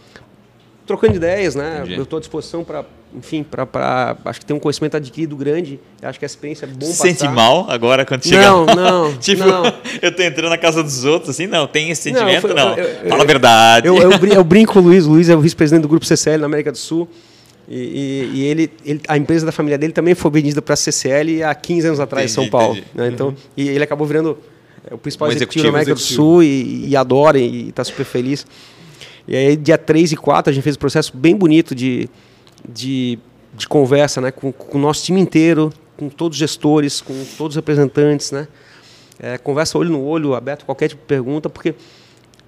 [0.86, 1.78] trocando ideias, né?
[1.78, 1.94] Entendi.
[1.94, 2.84] Eu estou à disposição para,
[3.16, 5.80] enfim, para acho que tem um conhecimento adquirido grande.
[6.02, 8.42] Acho que a experiência é bom Se sente mal agora quando chega.
[8.42, 9.62] Não, não, tipo, não.
[10.02, 12.74] eu tô entrando na casa dos outros, assim, não, tem esse Não, sentimento, foi- não.
[12.76, 13.88] eu- eu- Fala a verdade.
[13.88, 15.06] Eu, eu, brin- eu brinco Luiz.
[15.06, 17.08] Luiz é o vice-presidente do grupo CCL na América do Sul.
[17.68, 20.76] E, e- e ele, ele- a empresa da família dele também foi vendida para a
[20.76, 22.74] CCL há 15 anos atrás em São Entendi, Paulo.
[22.76, 22.88] entendi.
[22.94, 23.08] né?
[23.08, 24.36] Então, E ele acabou virando
[24.90, 26.22] é, o principal Um executivo, executivo, da América executivo.
[26.22, 28.46] do Sul e, e adora e está super feliz.
[29.26, 32.06] E aí, dia 3 e 4, a gente fez um processo bem bonito de,
[32.68, 33.18] de,
[33.56, 34.30] de conversa né?
[34.30, 38.30] com, com o nosso time inteiro, com todos os gestores, com todos os representantes.
[38.30, 38.46] Né?
[39.18, 41.74] É, conversa olho no olho, aberto a qualquer tipo de pergunta, porque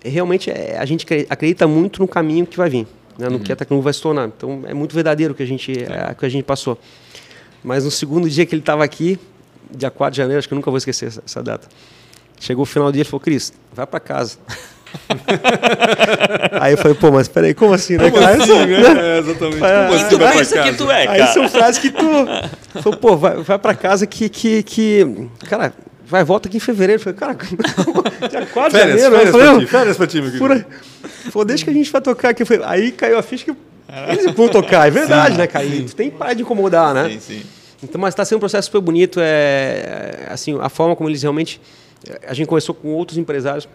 [0.04, 2.86] realmente é, a gente acre- acredita muito no caminho que vai vir,
[3.18, 4.26] né, no que a vai se tornar.
[4.28, 6.78] Então é muito verdadeiro o que a gente, é, que a gente passou.
[7.64, 9.18] Mas no segundo dia que ele estava aqui,
[9.70, 11.66] dia 4 de janeiro, acho que eu nunca vou esquecer essa, essa data.
[12.38, 14.36] Chegou o final do dia e falou: Cris, vai para casa.
[16.60, 18.36] Aí eu falei: pô, mas peraí, como assim, né, Como cara?
[18.42, 19.16] assim, Isso- né?
[19.16, 19.64] É, exatamente.
[19.64, 20.76] É, Como assim tu vai pra pensa que casa?
[20.78, 21.32] tu é, Aí cara?
[21.32, 22.82] são frases que tu.
[22.82, 25.28] Falou, pô, vai, vai pra casa que, que, que.
[25.48, 25.72] Cara,
[26.06, 27.00] vai, volta aqui em fevereiro.
[27.00, 27.34] Eu falei, cara,
[28.30, 29.10] dia 4 de janeiro.
[29.10, 30.66] férias eu falei, férias pra ti, meu querido.
[31.30, 32.44] Falou, deixa que a gente vai tocar aqui.
[32.44, 33.56] Falei, aí caiu a ficha que
[34.08, 34.86] eles vão tocar.
[34.86, 35.64] É verdade, né, cara?
[35.64, 37.10] E tu tem que parar de incomodar, né?
[37.10, 37.42] Sim, sim.
[37.82, 39.20] Então, mas está sendo um processo super bonito.
[39.20, 41.60] É, é, assim, a forma como eles realmente.
[42.26, 43.68] A gente conversou com outros empresários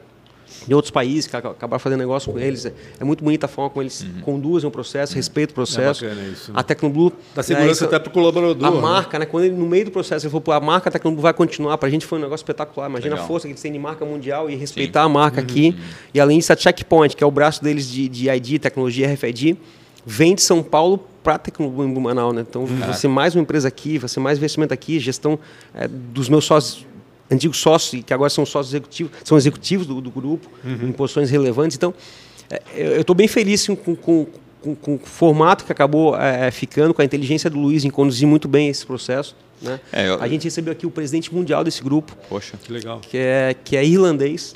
[0.68, 2.66] de outros países que aca- acabaram fazendo negócio com eles.
[2.66, 6.06] É, é muito bonita a forma como eles conduzem o processo, respeitam o processo.
[6.06, 6.60] É bacana isso, né?
[6.60, 7.12] A Tecnoblue.
[7.34, 8.68] Dá segurança isso- até pro colaborador.
[8.68, 8.80] a né?
[8.82, 9.26] marca, né?
[9.26, 11.78] Quando ele, no meio do processo, ele falou, a marca Tecnoblue vai continuar.
[11.78, 12.90] Para a gente foi um negócio espetacular.
[12.90, 13.26] Imagina Legal.
[13.26, 15.76] a força que eles têm de marca mundial e respeitar a marca aqui.
[16.14, 19.58] E além disso, a Checkpoint, que é o braço deles de, de ID, tecnologia RFID,
[20.06, 22.34] vem de São Paulo para a Tecnoblue em Blumenau.
[22.34, 22.42] Né?
[22.48, 25.38] Então, vai ser mais uma empresa aqui, vai ser mais investimento aqui, gestão
[25.76, 26.86] eh, dos meus sócios
[27.32, 31.30] antigos sócios, e que agora são sócios executivos, são executivos do, do grupo, em posições
[31.30, 31.78] relevantes.
[31.78, 31.94] Então,
[32.50, 32.62] eh,
[32.96, 33.96] eu estou bem feliz com, com,
[34.62, 38.28] com, com- o formato que acabou eh, ficando, com a inteligência do Luiz em conduzir
[38.28, 39.36] muito bem esse processo.
[39.62, 39.80] Né?
[39.92, 42.58] É, eu- A gente recebeu aqui o presidente mundial desse grupo, Poxa.
[42.64, 43.00] Que legal.
[43.00, 44.56] que é, que é irlandês,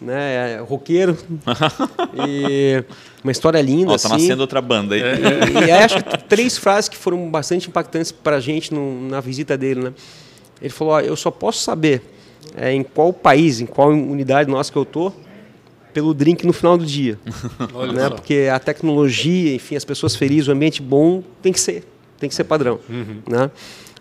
[0.00, 0.54] né?
[0.56, 1.16] é roqueiro,
[2.26, 2.84] e
[3.22, 3.92] uma história linda.
[3.92, 4.22] Ó, tá assim.
[4.24, 5.00] nascendo outra banda aí.
[5.00, 9.08] E, e aí acho que três frases que foram bastante impactantes para a gente no-
[9.08, 9.92] na visita dele, né?
[10.62, 12.00] Ele falou: ó, eu só posso saber
[12.56, 15.12] é, em qual país, em qual unidade nossa que eu tô,
[15.92, 17.18] pelo drink no final do dia,
[17.74, 18.08] Olha né?
[18.10, 21.84] Porque a tecnologia, enfim, as pessoas felizes, o ambiente bom tem que ser,
[22.18, 22.78] tem que ser padrão,
[23.28, 23.50] né?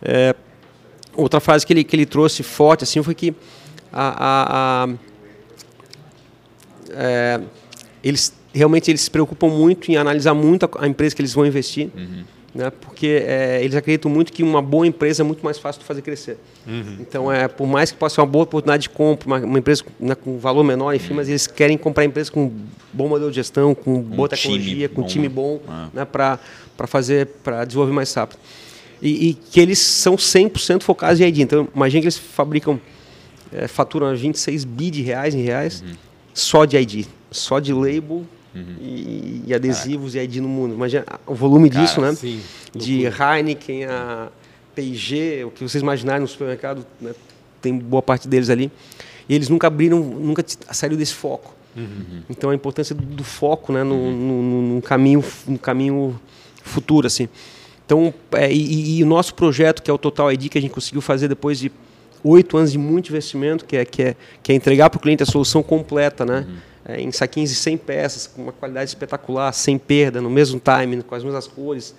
[0.01, 0.35] É,
[1.15, 3.33] outra frase que ele que ele trouxe forte assim foi que
[3.91, 4.89] a, a- a-
[6.91, 7.41] é,
[8.03, 11.45] eles realmente eles se preocupam muito em analisar muito a, a empresa que eles vão
[11.45, 11.89] investir,
[12.53, 12.69] né?
[12.69, 16.01] Porque é, eles acreditam muito que uma boa empresa é muito mais fácil de fazer
[16.01, 16.37] crescer.
[16.99, 19.83] Então é por mais que possa ser uma boa oportunidade de compra, uma, uma empresa
[19.99, 22.51] né, com valor menor, enfim, mas eles querem comprar empresa com
[22.93, 25.33] bom modelo de gestão, com boa time tecnologia, com bom, time né?
[25.33, 25.89] bom, Ah.
[25.93, 26.05] né?
[26.05, 26.39] Para
[26.77, 28.39] para fazer para desenvolver mais rápido.
[29.01, 31.39] E, e que eles são 100% focados em ID.
[31.39, 32.79] Então, imagina que eles fabricam,
[33.51, 35.93] é, faturam 26 bi de reais em reais Uhum.
[36.33, 38.23] só de ID, só de label
[38.55, 40.73] e, e adesivos e ID no mundo.
[40.75, 42.13] Imagina o volume Cara, disso, né?
[42.13, 42.41] Sim.
[42.75, 44.27] De Heineken a
[44.75, 47.11] P&G, o que vocês imaginarem no supermercado, né?
[47.61, 48.71] tem boa parte deles ali.
[49.29, 51.55] E eles nunca abriram, nunca saíram desse foco.
[52.29, 56.19] Então a importância do, do foco, né, no, no, no- no caminho, no caminho
[56.63, 57.29] futuro, assim.
[57.85, 60.71] Então, é, e, e o nosso projeto, que é o Total ID, que a gente
[60.71, 61.71] conseguiu fazer depois de
[62.23, 65.23] oito anos de muito investimento, que é, que é, que é entregar para o cliente
[65.23, 66.45] a solução completa, né?
[66.83, 71.03] É, em saquinhos de 100 peças, com uma qualidade espetacular, sem perda, no mesmo time,
[71.03, 71.93] com as mesmas cores.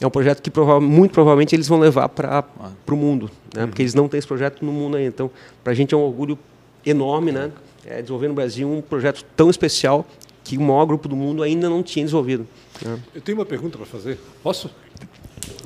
[0.00, 2.44] É um projeto que prova muito provavelmente eles vão levar para
[2.88, 3.66] o mundo, né?
[3.66, 5.08] porque eles não têm esse projeto no mundo ainda.
[5.08, 5.30] Então,
[5.62, 6.38] para a gente é um orgulho
[6.84, 7.50] enorme né?
[7.84, 10.04] É, desenvolver no Brasil um projeto tão especial
[10.42, 12.46] que o maior grupo do mundo ainda não tinha desenvolvido.
[12.84, 12.98] né?
[13.14, 14.18] Eu tenho uma pergunta para fazer.
[14.42, 14.70] Posso?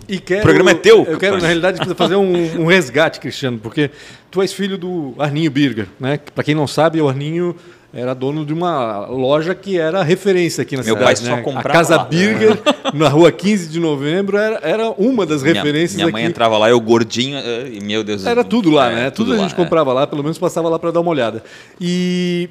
[0.09, 3.59] E quero, O programa é teu, Eu quero, na realidade, fazer um, um resgate, Cristiano,
[3.59, 3.91] porque
[4.31, 6.19] tu és filho do Arninho Birger, né?
[6.19, 7.55] Para quem não sabe, o Arninho
[7.93, 11.21] era dono de uma loja que era referência aqui na Meu cidade.
[11.21, 11.43] pai só né?
[11.43, 12.05] comprava A Casa lá.
[12.05, 12.59] Birger,
[12.95, 16.31] na rua 15 de novembro, era, era uma das Minha, referências minha mãe aqui.
[16.31, 18.25] entrava lá, eu gordinho, eh, e meu Deus.
[18.25, 19.11] Era tudo lá, é, né?
[19.11, 19.57] Tudo, a lá, gente é.
[19.57, 21.43] comprava lá, pelo menos passava lá para dar uma olhada.
[21.81, 22.49] E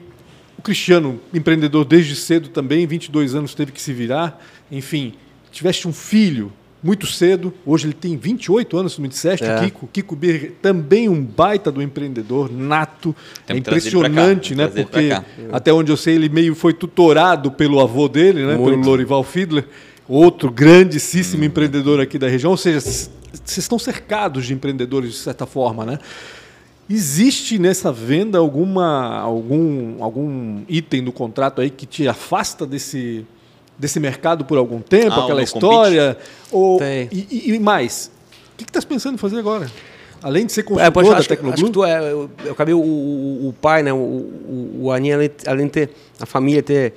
[0.58, 4.44] o Cristiano, empreendedor desde cedo também, 22 anos teve que se virar.
[4.70, 5.14] Enfim,
[5.52, 6.52] tiveste um filho
[6.82, 9.60] muito cedo, hoje ele tem 28 anos, tu me disseste, É.
[9.66, 9.88] Kiko.
[9.92, 13.14] Kiko Birger, também um baita do empreendedor, nato.
[13.46, 14.68] Tem é cá, impressionante, né?
[14.68, 15.10] Porque
[15.52, 18.54] até onde eu sei, ele meio foi tutorado pelo avô dele, né?
[18.54, 18.86] Pelo Muito.
[18.88, 19.66] Lorival Fiedler,
[20.08, 21.48] outro grandíssimo Hum.
[21.48, 22.52] empreendedor aqui da região.
[22.52, 23.10] Ou seja, vocês
[23.58, 26.00] estão cercados de empreendedores de certa forma, né?
[26.90, 33.26] Existe nessa venda alguma algum algum item do contrato aí que te afasta desse
[33.80, 36.18] desse mercado por algum tempo, Ah, aquela história?
[36.52, 37.08] Ou, Tem.
[37.12, 38.12] e, e- mais,
[38.54, 39.72] o que, tá pensando em fazer agora?
[40.22, 41.54] Além de ser É, consultor poxa, da Tecnoblue?
[41.54, 44.92] acho que tu é, eu, eu acabei o, o, o pai, né, o, o, o
[44.92, 45.18] Aninha,
[45.48, 46.94] além de ter a família, ter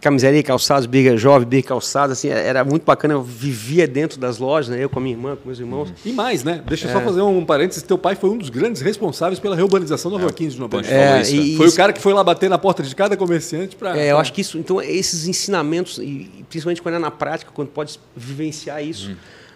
[0.00, 4.68] camiseria, calçados, briga jovem, briga calçados, assim, era muito bacana, eu vivia dentro das lojas,
[4.74, 5.92] né, eu com a minha irmã, com meus irmãos.
[6.04, 6.62] E mais, né?
[6.66, 6.94] Deixa eu É.
[6.94, 7.82] só fazer um parênteses.
[7.82, 10.68] Teu pai foi um dos grandes responsáveis pela reurbanização da Rua 15 de.
[10.68, 12.94] Pancho falou É, isso, e- Foi o cara que foi lá bater na porta de
[12.94, 13.98] cada comerciante para.
[13.98, 17.68] É, eu acho que isso, então, esses ensinamentos, e principalmente quando é na prática, quando
[17.68, 19.10] pode vivenciar isso,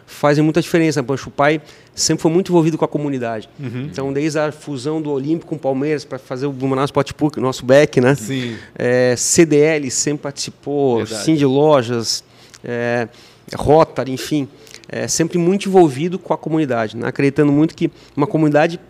[0.07, 1.03] fazem muita diferença.
[1.03, 1.61] Pancho, o pai
[1.95, 3.49] sempre foi muito envolvido com a comunidade.
[3.59, 7.41] Então, desde a fusão do Olímpico com o Palmeiras para fazer o Blumenau Sport Book,
[7.41, 8.15] nosso back, né?
[8.15, 8.57] Sim.
[8.75, 11.25] É, CDL sempre participou, Verdade.
[11.25, 12.25] Sim de Lojas,
[12.65, 13.09] é,
[13.55, 14.49] Rotary, enfim,
[14.89, 17.09] é, sempre muito envolvido com a comunidade, né?
[17.09, 18.81] acreditando muito que uma comunidade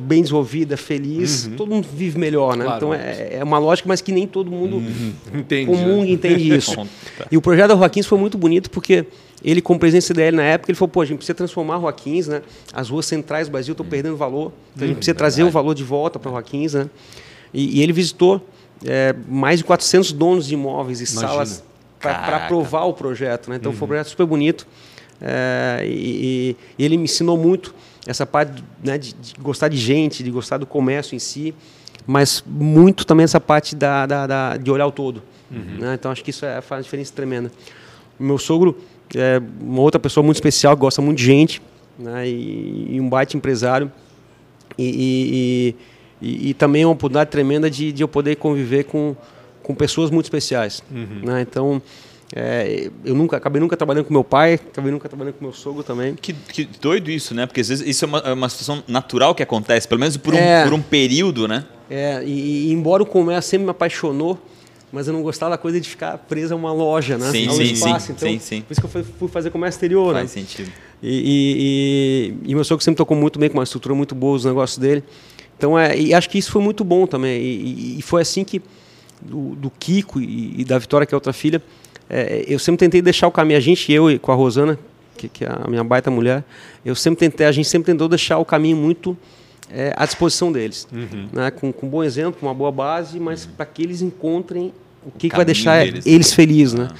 [0.00, 2.64] bem desenvolvida, feliz, todo mundo vive melhor, né?
[2.64, 2.76] Claro.
[2.78, 4.82] Então é, é uma lógica, mas que nem todo mundo
[5.32, 5.66] Entende.
[5.66, 6.10] comum né?
[6.10, 6.74] entende isso.
[7.30, 9.06] e o projeto da Rua 15 foi muito bonito porque
[9.44, 11.78] ele, como presidente do CDL na época, ele falou, pô, a gente precisa transformar a
[11.78, 12.42] Rua 15, né?
[12.72, 15.74] As ruas centrais do Brasil estão perdendo valor, então a gente precisa trazer o valor
[15.74, 16.90] de volta para a Rua 15, né?
[17.52, 18.44] E, e ele visitou
[18.84, 21.28] é, mais de 400 donos de imóveis e Imagina.
[21.28, 21.64] salas
[22.00, 23.56] para aprovar o projeto, né?
[23.56, 24.66] Então foi um projeto super bonito
[25.20, 27.74] é, e, e ele me ensinou muito
[28.10, 31.54] essa parte né, de, de gostar de gente, de gostar do comércio em si,
[32.06, 35.22] mas muito também essa parte da, da- da- de olhar o todo.
[35.78, 35.94] né?
[35.94, 37.50] Então acho que isso é, faz uma diferença tremenda.
[38.18, 38.76] O meu sogro
[39.14, 41.62] é uma outra pessoa muito especial, gosta muito de gente,
[41.98, 42.28] né?
[42.28, 43.90] e, e um baita empresário.
[44.78, 45.74] E,
[46.22, 49.16] e- e- também é uma oportunidade tremenda de, de eu poder conviver com,
[49.62, 50.82] com pessoas muito especiais.
[51.24, 51.42] né?
[51.42, 51.80] Então,
[52.34, 55.82] é, eu nunca acabei nunca trabalhando com meu pai, acabei nunca trabalhando com meu sogro
[55.82, 56.14] também.
[56.14, 57.46] Que, que doido isso, né?
[57.46, 60.34] Porque às vezes isso é uma, é uma situação natural que acontece, pelo menos por
[60.34, 60.62] um, É.
[60.64, 61.64] por um período, né?
[61.90, 64.38] É, e, e embora o comércio sempre me apaixonou,
[64.92, 67.30] mas eu não gostava da coisa de ficar preso a uma loja, né?
[67.32, 68.06] Sim, sim, espaço.
[68.06, 68.60] sim, então, sim, sim.
[68.62, 70.42] Por isso que eu fui, fui fazer comércio exterior, Faz né?
[70.42, 70.70] sentido.
[71.02, 74.36] E, e- e- e meu sogro sempre tocou muito bem com uma estrutura muito boa
[74.36, 75.02] os negócios dele.
[75.58, 77.40] Então, é, e acho que isso foi muito bom também.
[77.42, 78.62] E, e- foi assim que,
[79.20, 81.60] do, do Kiko e da Vitória, que é outra filha,
[82.10, 83.56] é, eu sempre tentei deixar o caminho.
[83.56, 84.78] A gente, eu e com a Rosana,
[85.16, 86.44] que, que é a minha baita mulher,
[86.84, 89.16] eu sempre tentei, a gente sempre tentou deixar o caminho muito
[89.70, 90.86] é, à disposição deles.
[91.32, 91.50] Né?
[91.52, 94.72] Com, com um bom exemplo, com uma boa base, mas para que eles encontrem
[95.06, 96.04] o que, que vai deixar deles.
[96.06, 96.74] eles felizes.
[96.74, 96.88] Né?
[96.90, 96.94] Ah.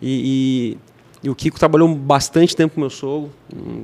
[0.00, 0.86] E, e-
[1.22, 3.32] e o Kiko trabalhou bastante tempo com meu sogro.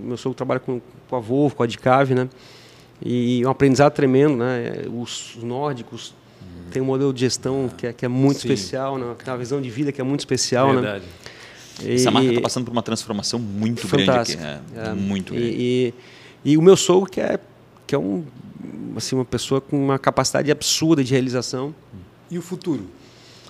[0.04, 2.28] Meu sogro trabalha com, com a Volvo, com a Dicave, né?
[3.04, 4.74] E é um aprendizado tremendo, né?
[4.96, 6.14] Os nórdicos
[6.72, 8.48] têm um modelo de gestão que é, que é muito Sim.
[8.52, 9.14] especial, né?
[9.22, 10.80] Tem uma visão de vida que é muito especial, né?
[10.80, 11.04] Verdade.
[11.82, 14.32] E- Essa marca e- está passando por uma transformação muito grande aqui.
[14.36, 14.62] Fantástica.
[14.76, 15.54] É, É, muito e, grande.
[15.58, 15.94] e,
[16.52, 17.38] e o meu sogro que é
[17.86, 18.24] que é um
[18.96, 21.74] assim uma pessoa com uma capacidade absurda de realização.
[22.30, 22.86] E o futuro?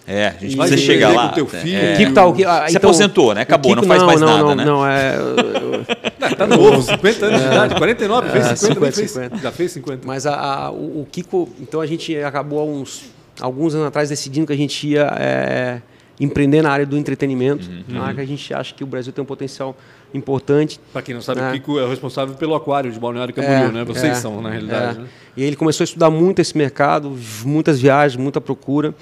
[0.07, 1.29] É, a gente E- precisa Vai chegar lá.
[1.29, 1.49] teu É.
[1.59, 1.77] filho?
[1.79, 1.95] É.
[1.95, 3.43] O Kiko tá, o Ki- ah, Se então, aposentou, né?
[3.43, 4.65] Acabou, não Kiko- faz mais não, nada, não, né?
[4.65, 8.91] Não, é, eu- eu- tá novo, 50 anos de idade, 49, fez É, 50, nem
[8.93, 9.37] 50, fez, 50.
[9.39, 10.07] já fez 50.
[10.07, 13.05] Mas a, a- o, o Kiko, então a gente acabou há uns
[13.41, 15.81] alguns anos atrás decidindo que a gente ia é,
[16.21, 19.23] empreender na área do entretenimento, na área que a gente acha que o Brasil tem
[19.23, 19.77] um potencial
[20.13, 20.79] importante.
[20.93, 21.49] Para quem não sabe, É.
[21.49, 23.85] o Kiko é o responsável pelo aquário de Balneário Camboriú, É, né?
[23.85, 24.99] Vocês é, são, na realidade.
[24.99, 25.01] é.
[25.01, 25.07] né?
[25.37, 28.95] E ele começou a estudar muito esse mercado, muitas viagens, muita procura.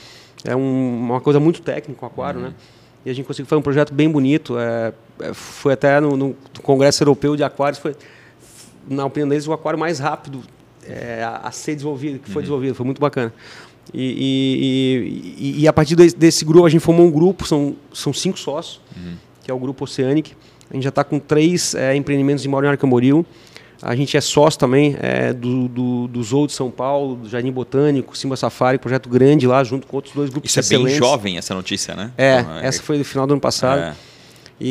[0.44, 2.54] É um- uma coisa muito técnica o aquário, né?
[3.04, 4.58] E a gente conseguiu fazer um projeto bem bonito.
[4.58, 7.94] é, é, foi até no, no Congresso Europeu de Aquários, foi,
[8.88, 10.42] na opinião deles, o aquário mais rápido
[10.86, 12.74] é, a, a ser desenvolvido, que foi desenvolvido.
[12.74, 13.32] Foi muito bacana.
[13.92, 17.74] E, e- e- e a partir desse, desse grupo, a gente formou um grupo, são,
[17.92, 18.80] são cinco sócios,
[19.42, 20.32] que é o Grupo Oceanic.
[20.70, 23.24] A gente já está com três é, empreendimentos em Balneário Camboriú.
[23.82, 27.50] A gente é sócio também é, do, do, do Zoo de São Paulo, do Jardim
[27.50, 30.98] Botânico, Simba Safari, projeto grande lá, junto com outros dois grupos Isso é bem excelentes.
[30.98, 32.10] jovem, essa notícia, né?
[32.18, 33.80] É, Então, essa foi do final do ano passado.
[33.80, 33.94] É.
[34.62, 34.68] E,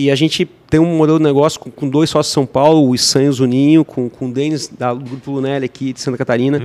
[0.00, 2.44] e- e a gente tem um modelo de negócio com, com dois sócios de São
[2.44, 5.92] Paulo, o Issan e o Zuninho, com, com o Denis, da- do Grupo Lunelli aqui
[5.92, 6.60] de Santa Catarina.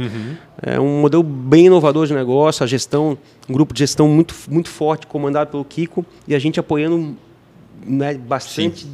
[0.59, 3.15] É um modelo bem inovador de negócio, a gestão,
[3.47, 7.15] um grupo de gestão muito, muito forte, comandado pelo Kiko, e a gente apoiando
[7.85, 8.87] né, bastante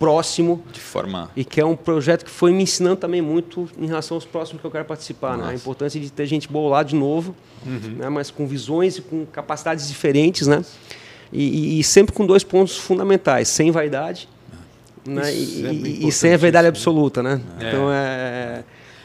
[0.00, 1.30] próximo De forma.
[1.36, 4.60] e que é um projeto que foi me ensinando também muito em relação aos próximos
[4.60, 5.36] que eu quero participar.
[5.36, 5.48] Né?
[5.50, 8.08] A importância de ter gente boa lá de novo, né?
[8.08, 10.64] mas com visões e com capacidades diferentes, né?
[11.32, 11.44] E,
[11.76, 14.26] e- e sempre com dois pontos fundamentais: sem vaidade
[15.06, 15.32] né?
[15.32, 15.72] Isso e, é
[16.08, 16.92] e- sem a verdade importantíssimo.
[17.06, 17.22] absoluta.
[17.22, 17.40] Né?
[17.60, 17.68] É.
[17.68, 18.64] Então é.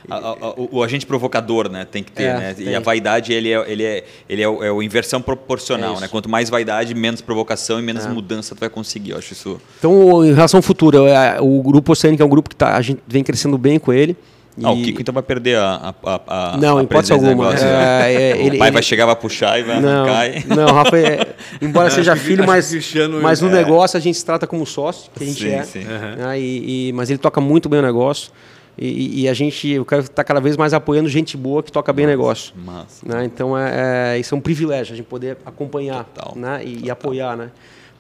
[0.09, 1.85] A- a- a- o, o agente provocador, né?
[1.89, 2.55] Tem que ter, É, né?
[2.57, 2.75] E tem.
[2.75, 6.07] a vaidade, ele é, ele é, ele é, o, é o inversão proporcional, É né?
[6.07, 8.09] Quanto mais vaidade, menos provocação e menos É.
[8.09, 9.11] mudança tu vai conseguir.
[9.11, 9.59] Eu acho isso.
[9.79, 12.81] Então, em relação ao futuro, é, o grupo Oceânico é um grupo que tá, a
[12.81, 14.15] gente vem crescendo bem com ele.
[14.63, 17.29] Ah, o Kiko então vai perder a, a, a Não, a em hipótese alguma.
[17.29, 17.67] negócio.
[17.67, 20.67] É, é, o ele- pai ele- vai chegar, vai puxar e vai Não, e- não,
[20.73, 22.73] Rafa, é- embora seja Acho que- filho, mas,
[23.21, 23.51] mas no é.
[23.51, 25.63] negócio a gente se trata como sócio, que a gente Sim, é.
[25.63, 25.79] sim.
[25.83, 28.31] né, e, e- mas ele toca muito bem o negócio.
[28.77, 31.93] E, e a gente, eu quero estar cada vez mais apoiando gente boa que toca
[31.93, 32.53] bem o negócio.
[32.57, 33.07] Massa.
[33.07, 33.23] né?
[33.23, 36.33] Então é, é- isso é um privilégio a gente poder acompanhar Total.
[36.35, 36.61] né?
[36.63, 37.51] e, e apoiar, né?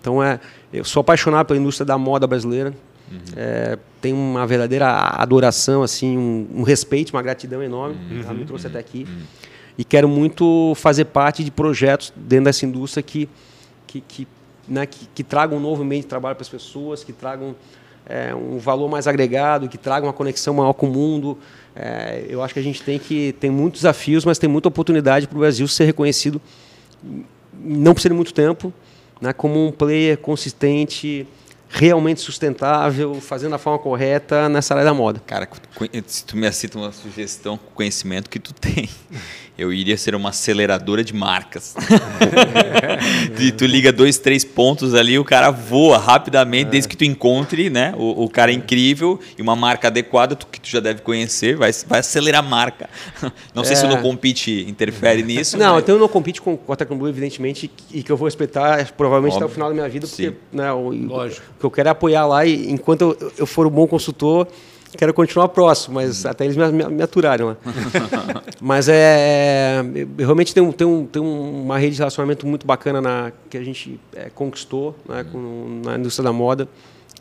[0.01, 0.39] Então é,
[0.73, 2.73] eu sou apaixonado pela indústria da moda brasileira.
[3.11, 3.19] Uhum.
[3.35, 7.95] É, tenho uma verdadeira adoração, assim, um, um respeito, uma gratidão enorme.
[8.11, 8.21] Uhum.
[8.21, 9.07] Ela me trouxe até aqui
[9.77, 13.29] e quero muito fazer parte de projetos dentro dessa indústria que
[13.87, 14.27] que, que,
[14.67, 17.55] né, que, que tragam um novo meio de trabalho para as pessoas, que tragam
[18.05, 21.37] é, um valor mais agregado, que tragam uma conexão maior com o mundo.
[21.75, 25.27] É, eu acho que a gente tem que tem muitos desafios, mas tem muita oportunidade
[25.27, 26.41] para o Brasil ser reconhecido,
[27.53, 28.73] não precisa de muito tempo,
[29.19, 31.27] né, como um player consistente,
[31.67, 35.21] realmente sustentável, fazendo da forma correta nessa área da moda.
[35.25, 35.47] Cara,
[36.07, 38.89] se tu me aceita uma sugestão com o conhecimento que tu tem,
[39.57, 41.75] eu iria ser uma aceleradora de marcas.
[43.39, 47.69] e tu liga dois, três pontos ali, o cara voa rapidamente, desde que tu encontre
[47.69, 51.55] né, o, o cara incrível e uma marca adequada, tu, que tu já deve conhecer,
[51.55, 52.89] vai, vai acelerar a marca.
[53.53, 53.95] Não sei se o É.
[53.95, 55.57] No Compete interfere nisso.
[55.57, 58.25] Não, mas- então eu não compete com, com a Tecnoblue, evidentemente, e que eu vou
[58.25, 59.53] respeitar provavelmente até o Óbvio.
[59.53, 60.35] final da minha vida, porque Sim.
[60.51, 61.45] né, o, Lógico.
[61.55, 64.47] o que eu quero é apoiar lá e enquanto eu, eu for um bom consultor,
[64.95, 67.57] quero continuar próximo, mas até eles me, me, aturarem lá.
[68.61, 73.01] mas é, eu realmente tem, um, tem, um, tem uma rede de relacionamento muito bacana
[73.01, 76.67] na, que a gente é, conquistou né, com, na indústria da moda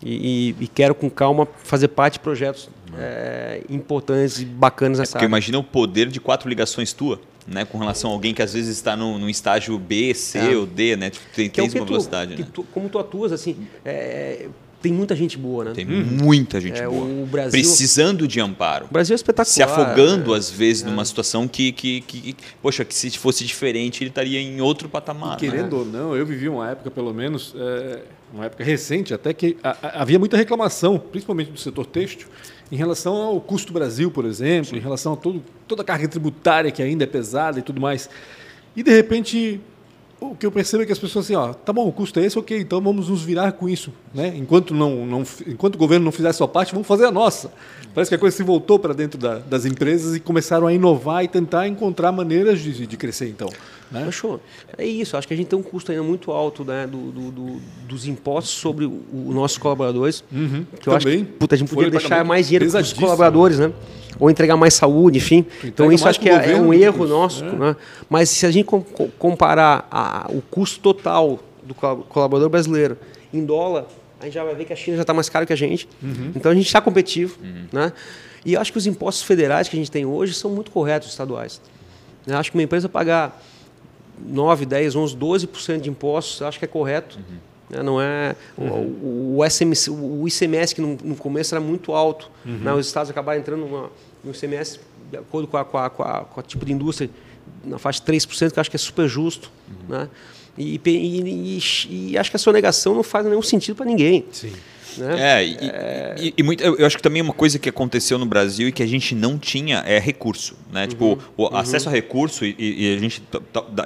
[0.03, 2.69] e, e- e quero com calma fazer parte de projetos
[2.99, 5.31] é, importantes e bacanas nessa Porque área.
[5.31, 7.65] imagina o poder de quatro ligações tua, né?
[7.65, 10.57] Com relação a alguém que às vezes está no, no estágio B, C É.
[10.57, 11.11] ou D, né?
[11.11, 12.47] Tipo, tem, Que é tens uma tu- velocidade, né?
[12.53, 14.47] tu- como tu atuas, assim, é,
[14.85, 15.73] tem muita gente boa, né?
[15.75, 17.05] Tem muita gente É, boa.
[17.05, 18.85] o Brasil- Precisando de amparo.
[18.85, 19.47] O Brasil é espetacular.
[19.53, 20.39] Se afogando, é.
[20.39, 24.61] às vezes, numa situação que, que, que- Poxa, que se fosse diferente, ele estaria em
[24.61, 25.31] outro patamar.
[25.31, 25.37] né?
[25.39, 29.57] Querendo ou não, eu vivi uma época, pelo menos, é, uma época recente, até que
[29.63, 32.29] a- a- havia muita reclamação, principalmente do setor têxtil,
[32.71, 36.71] em relação ao custo Brasil, por exemplo, em relação a todo, toda a carga tributária
[36.71, 38.11] que ainda é pesada e tudo mais.
[38.77, 39.61] E, de repente,
[40.33, 42.25] o que eu percebo é que as pessoas assim, ó, tá bom, o custo é
[42.25, 43.93] esse, ok, então vamos nos virar com isso.
[44.15, 44.33] Né?
[44.37, 47.53] Enquanto, não, não, enquanto o governo não fizer a sua parte, vamos fazer a nossa.
[47.95, 51.23] Parece que a coisa se voltou para dentro da- das empresas e começaram a inovar
[51.25, 53.49] e tentar encontrar maneiras de, de crescer, então.
[53.91, 54.05] Né?
[54.09, 54.41] Achou?
[54.77, 57.31] É isso, acho que a gente tem um custo ainda muito alto né, do, do-
[57.31, 60.25] do- dos impostos sobre os nossos colaboradores.
[60.81, 61.25] que eu acho que também.
[61.25, 63.73] puta, a gente de deixar mais dinheiro para os colaboradores, né?
[64.21, 65.45] Ou entregar mais saúde, enfim.
[65.65, 67.45] Então isso acho que é, é governo um do que erro nosso.
[67.45, 67.53] é.
[67.53, 67.77] Né?
[68.09, 72.97] Mas se a gente com- com- comparar a- o custo total do col- colaborador brasileiro
[73.33, 73.87] em dólar,
[74.21, 75.89] a gente já vai ver que a China já está mais caro que a gente.
[76.03, 76.33] Uhum.
[76.37, 77.39] Então a gente está competitivo.
[77.73, 77.93] Né?
[78.45, 81.09] E eu acho que os impostos federais que a gente tem hoje são muito corretos,
[81.09, 81.61] estaduais.
[82.27, 83.43] Eu acho que uma empresa pagar
[84.25, 87.19] 9, 10, 11, 12% de impostos, acho que é correto.
[87.19, 87.25] Né?
[87.83, 92.31] Não é o- o, o, SMC, o ICMS que no, no começo era muito alto,
[92.45, 92.73] né?
[92.73, 93.91] os estados acabaram entrando numa,
[94.23, 97.11] no ICMS de acordo com a, com, a, com, a, com a tipo de indústria
[97.65, 99.51] na faixa de 3%, que eu acho que é super justo,
[99.89, 100.09] né?
[100.57, 104.25] E, e, e- e acho que a sonegação não faz nenhum sentido para ninguém.
[104.33, 104.53] Sim.
[104.99, 105.41] Né?
[105.41, 108.27] É, e, e- e muito, eu eu acho que também uma coisa que aconteceu no
[108.27, 110.87] Brasil e que a gente não tinha é recurso, né?
[110.87, 113.23] Tipo, o acesso a recurso e, e a gente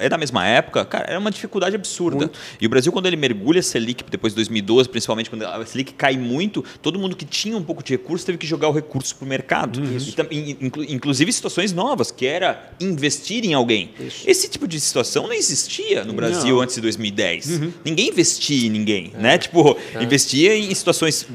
[0.01, 2.29] é da mesma época, cara, era uma dificuldade absurda.
[2.59, 5.93] E o Brasil quando ele mergulha a Selic depois de 2012, principalmente quando a Selic
[5.93, 9.15] cai muito, todo mundo que tinha um pouco de recurso teve que jogar o recurso
[9.15, 9.81] para o mercado.
[10.31, 13.91] E in- inclu- inclusive situações novas, que era investir em alguém.
[14.25, 16.61] Esse tipo de situação não existia no Brasil Não.
[16.61, 17.61] antes de 2010.
[17.85, 19.37] Ninguém investia em ninguém, né?
[19.37, 20.88] Tipo, investia em situações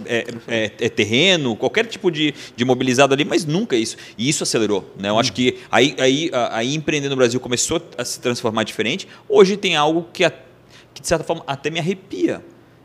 [0.07, 3.97] é, é, é, terreno, qualquer tipo de, de mobilizado ali, mas nunca isso.
[4.17, 5.09] E isso acelerou, né?
[5.09, 9.07] Eu acho que aí, aí, aí empreender no Brasil começou a se transformar diferente.
[9.29, 10.33] Hoje tem algo que, a-
[10.93, 12.45] que de certa forma até me arrepia.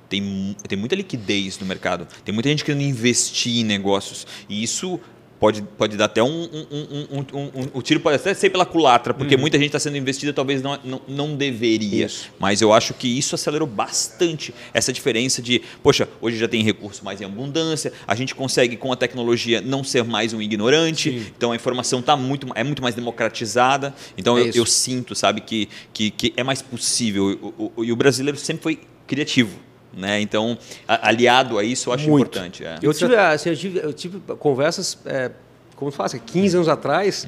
[0.10, 2.08] Tem, tem muita liquidez no mercado.
[2.26, 4.26] Tem muita gente querendo investir em negócios.
[4.50, 5.00] E isso
[5.40, 8.66] pode, pode dar até um, um, um, um, um- O tiro pode até ser pela
[8.66, 12.06] culatra, porque muita gente está sendo investida, talvez não, não, não deveria.
[12.06, 12.30] Isso.
[12.38, 17.04] Mas eu acho que isso acelerou bastante essa diferença de, poxa, hoje já tem recurso
[17.06, 21.26] mais em abundância, a gente consegue com a tecnologia não ser mais um ignorante, Sim.
[21.38, 23.94] então a informação tá muito, é muito mais democratizada.
[24.18, 27.54] Então É eu, eu sinto, sabe, que, que, que é mais possível.
[27.58, 29.58] O- o- e o brasileiro sempre foi criativo.
[29.94, 30.22] Né?
[30.22, 32.28] Então, a- aliado a isso, eu acho Muito.
[32.28, 32.64] importante.
[32.64, 32.78] é.
[32.82, 35.32] Eu tive, assim, eu tive, eu tive conversas, é,
[35.76, 37.28] como tu fala, assim, 15 anos atrás,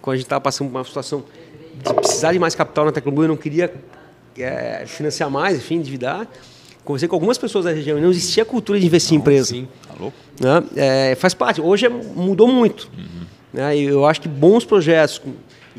[0.00, 1.24] quando a gente estava passando por uma situação
[1.84, 3.72] de precisar de mais capital na Tecnoblue, eu não queria
[4.38, 6.26] é, financiar mais, enfim, endividar.
[6.84, 9.48] Conversei com algumas pessoas da região e não existia cultura de investir em empresa.
[9.50, 9.68] Sim.
[9.86, 10.16] Tá louco?
[10.40, 10.62] né?
[10.76, 11.60] É, faz parte.
[11.60, 12.88] Hoje é- mudou muito.
[13.52, 13.76] Né?
[13.76, 15.32] E eu acho que bons projetos, com,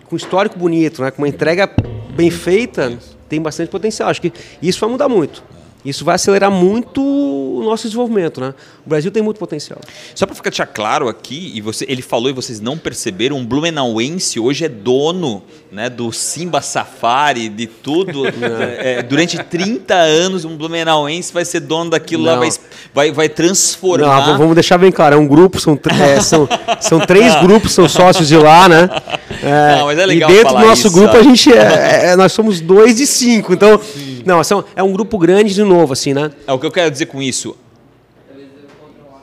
[0.05, 1.09] com histórico bonito, né?
[1.09, 1.69] com uma entrega
[2.15, 2.97] bem feita,
[3.27, 4.09] tem bastante potencial.
[4.09, 4.31] Acho que
[4.61, 5.43] isso vai mudar muito.
[5.83, 8.53] Isso vai acelerar muito o nosso desenvolvimento, né?
[8.85, 9.79] O Brasil tem muito potencial.
[10.13, 14.39] Só para ficar claro aqui, e você, ele falou e vocês não perceberam, um Blumenauense
[14.39, 18.27] hoje é dono né, do Simba Safari, de tudo.
[18.77, 22.33] é, é, durante 30 anos, um Blumenauense vai ser dono daquilo não.
[22.33, 22.49] lá, vai,
[22.93, 24.27] vai, vai transformar.
[24.27, 26.47] Não, vamos deixar bem claro, é um grupo, são, é, são,
[26.79, 28.89] são três grupos, são sócios de lá, né?
[29.41, 32.15] É, não, mas é legal e dentro do nosso isso, grupo, a gente é, é,
[32.15, 33.79] nós somos dois de cinco, então...
[34.25, 36.31] Não, são, é um grupo grande de novo, assim, né?
[36.45, 37.55] É o que eu quero dizer com isso.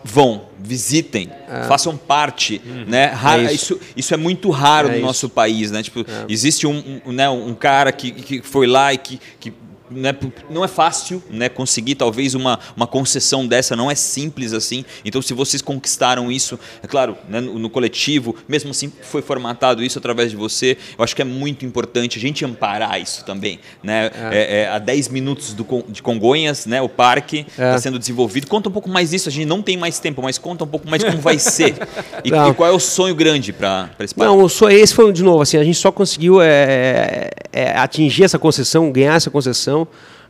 [0.04, 1.64] Vão, visitem, é.
[1.64, 2.84] façam parte, uhum.
[2.86, 3.12] né?
[3.24, 3.74] É isso.
[3.74, 3.80] isso.
[3.96, 5.06] Isso, é muito raro é no isso.
[5.06, 5.82] nosso país, né?
[5.82, 6.24] Tipo, é.
[6.28, 9.52] existe um, um, né, um cara que, que foi lá e que, que
[9.90, 10.16] não é,
[10.50, 14.84] não é fácil né, conseguir talvez uma, uma concessão dessa, não é simples assim.
[15.04, 19.82] Então, se vocês conquistaram isso, é claro, né, no, no, coletivo, mesmo assim foi formatado
[19.82, 23.60] isso através de você, eu acho que é muito importante a gente amparar isso também.
[23.82, 24.10] Né?
[24.14, 24.28] É.
[24.32, 27.78] É, é, a 10 minutos do, de Congonhas, né, o parque está é.
[27.78, 28.46] sendo desenvolvido.
[28.46, 30.88] Conta um pouco mais disso, a gente não tem mais tempo, mas conta um pouco
[30.88, 31.76] mais como vai ser.
[32.24, 34.32] E, e qual é o sonho grande para esse parque?
[34.32, 38.24] Não, o sonho, esse foi, de novo, assim, a gente só conseguiu é, é, atingir
[38.24, 39.77] essa concessão, ganhar essa concessão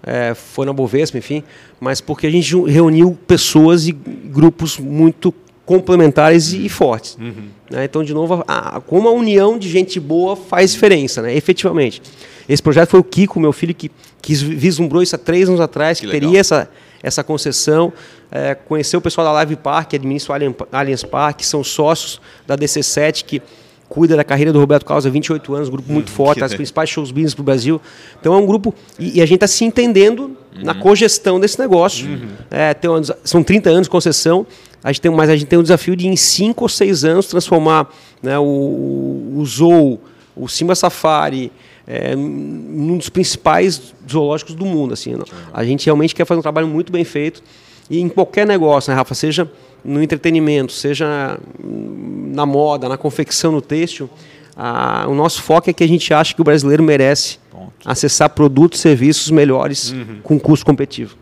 [0.02, 1.42] é, foi na Bovespa, enfim,
[1.80, 5.32] mas porque a gente reuniu pessoas e grupos muito
[5.64, 7.16] complementares e fortes.
[7.20, 7.48] Uhum.
[7.70, 7.84] Né?
[7.84, 11.34] Então, de novo, a, como a união de gente boa faz diferença, né?
[11.34, 12.00] efetivamente.
[12.48, 13.90] Esse projeto foi o Kiko, meu filho, que,
[14.22, 16.70] que vislumbrou isso há três anos atrás, que, que teria essa,
[17.02, 17.92] essa concessão.
[18.30, 22.18] É, conheceu o pessoal da Live Park, que administra o Allianz Park, que são sócios
[22.46, 23.42] da DC7, que
[23.88, 26.90] cuida da carreira do Roberto há 28 anos, um grupo muito hum, forte, as principais
[26.90, 27.80] shows business para o Brasil.
[28.20, 30.64] Então é um grupo, e, e a gente está se entendendo uhum.
[30.64, 32.06] na cogestão desse negócio.
[32.06, 32.28] Uhum.
[32.50, 34.46] É, tem uma, são 30 anos de concessão,
[34.82, 37.26] a gente tem, mas a gente tem um desafio de em 5 ou 6 anos
[37.26, 39.98] transformar né, o, o Zoo,
[40.36, 41.50] o Simba Safari,
[41.86, 44.94] é, um dos principais zoológicos do mundo.
[44.94, 45.14] Assim,
[45.52, 47.42] A gente realmente quer fazer um trabalho muito bem feito.
[47.90, 49.14] E em qualquer negócio, né, Rafa?
[49.14, 49.50] Seja
[49.84, 54.08] no entretenimento, seja na moda, na confecção, no têxtil,
[54.56, 58.30] a, o nosso foco é que a gente acha que o brasileiro merece Bom, acessar
[58.30, 60.18] produtos e serviços melhores uhum.
[60.22, 61.16] com custo competitivo.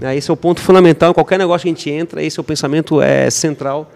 [0.00, 1.12] É, esse é o ponto fundamental.
[1.12, 3.90] Qualquer negócio que a gente entra, esse é o pensamento é central,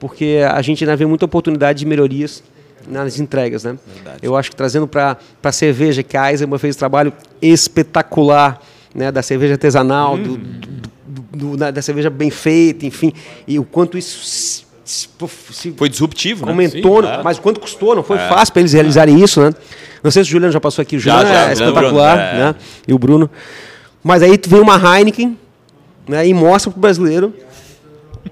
[0.00, 2.42] porque a gente ainda vê muita oportunidade de melhorias
[2.88, 3.64] nas entregas.
[3.64, 3.78] Né?
[4.22, 8.60] Eu acho que trazendo para a cerveja, que a Eisenbahn fez um trabalho espetacular
[8.94, 10.22] né, da cerveja artesanal, uhum.
[10.22, 10.83] do,
[11.34, 13.12] do da, da, cerveja bem feita, enfim,
[13.46, 17.16] e o quanto isso se, se foi disruptivo, comentou, né?
[17.16, 18.28] Sim, mas quanto custou, não foi é.
[18.28, 19.52] fácil para eles realizarem isso, né?
[20.02, 22.30] Não sei se o Juliano já passou aqui, o Juliano já, já, é espetacular, Bruno,
[22.30, 22.38] é.
[22.38, 22.54] né?
[22.86, 23.30] E o Bruno.
[24.02, 25.38] Mas aí vem uma Heineken,
[26.06, 27.32] né, e mostra pro brasileiro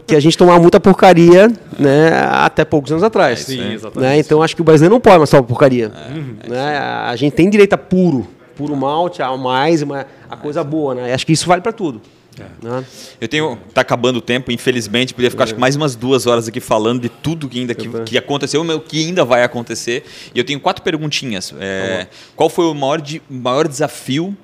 [0.07, 3.41] que a gente tomava muita porcaria, né, até poucos anos atrás.
[3.41, 4.11] É, sim, exatamente.
[4.11, 4.19] Né?
[4.19, 5.93] Então acho que o brasileiro não pode mais tomar porcaria.
[5.95, 6.79] É, né?
[6.79, 8.27] A gente tem direito a puro,
[8.57, 11.13] puro malte, a mais, uma, a coisa boa, né?
[11.13, 12.01] Acho que isso vale para tudo.
[12.39, 12.66] É.
[12.66, 12.87] Né?
[13.20, 13.59] Eu tenho.
[13.74, 17.03] Tá acabando o tempo, infelizmente, podia ficar acho que mais umas duas horas aqui falando
[17.03, 20.05] de tudo que ainda que, que aconteceu, o que ainda vai acontecer.
[20.35, 21.53] E eu tenho quatro perguntinhas.
[21.61, 24.37] É, qual foi o maior, maior desafio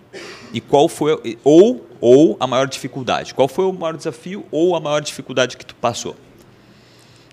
[0.52, 1.36] e qual foi.
[1.42, 3.34] Ou, ou a maior dificuldade?
[3.34, 6.14] Qual foi o maior desafio ou a maior dificuldade que tu passou?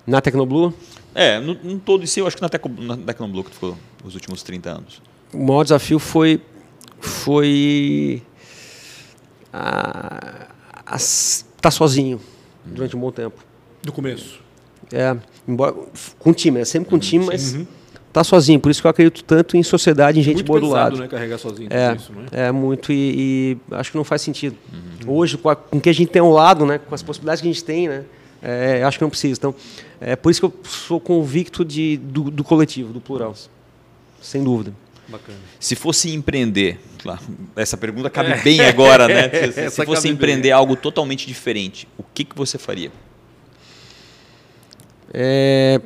[0.07, 0.73] Na Tecnoblue?
[1.13, 3.77] É, no, no todo isso, eu acho que na, Tec, na Tecnoblue que tu ficou
[4.03, 5.01] os últimos 30 anos.
[5.33, 6.41] O maior desafio foi.
[6.99, 8.21] Foi
[10.85, 12.19] a estar tá sozinho
[12.65, 13.43] durante um bom tempo.
[13.81, 14.39] Do começo.
[14.91, 15.15] É,
[15.47, 15.75] embora
[16.19, 17.65] com time, é sempre com time, mas uhum.
[18.11, 18.59] tá sozinho.
[18.59, 20.97] Por isso que eu acredito tanto em sociedade, em gente muito boa do lado.
[20.97, 21.69] né, carregar sozinho.
[21.71, 22.47] É, isso, é?
[22.47, 24.55] é muito e, e, acho que não faz sentido.
[24.71, 25.15] Uhum.
[25.15, 27.51] Hoje, com, o que a gente tem ao lado, né, com as possibilidades que a
[27.51, 28.03] gente tem, né,
[28.41, 29.39] é, acho que não precisa.
[29.39, 29.55] Então,
[29.99, 33.35] é por isso que eu sou convicto de, do, do coletivo, do plural,
[34.21, 34.73] sem dúvida.
[35.07, 35.37] Bacana.
[35.59, 37.21] Se fosse empreender, claro,
[37.55, 38.41] essa pergunta cabe é.
[38.41, 39.29] bem agora, né?
[39.53, 40.51] Se, se fosse empreender bem.
[40.51, 42.91] algo totalmente diferente, o que, que você faria?
[45.13, 45.79] É...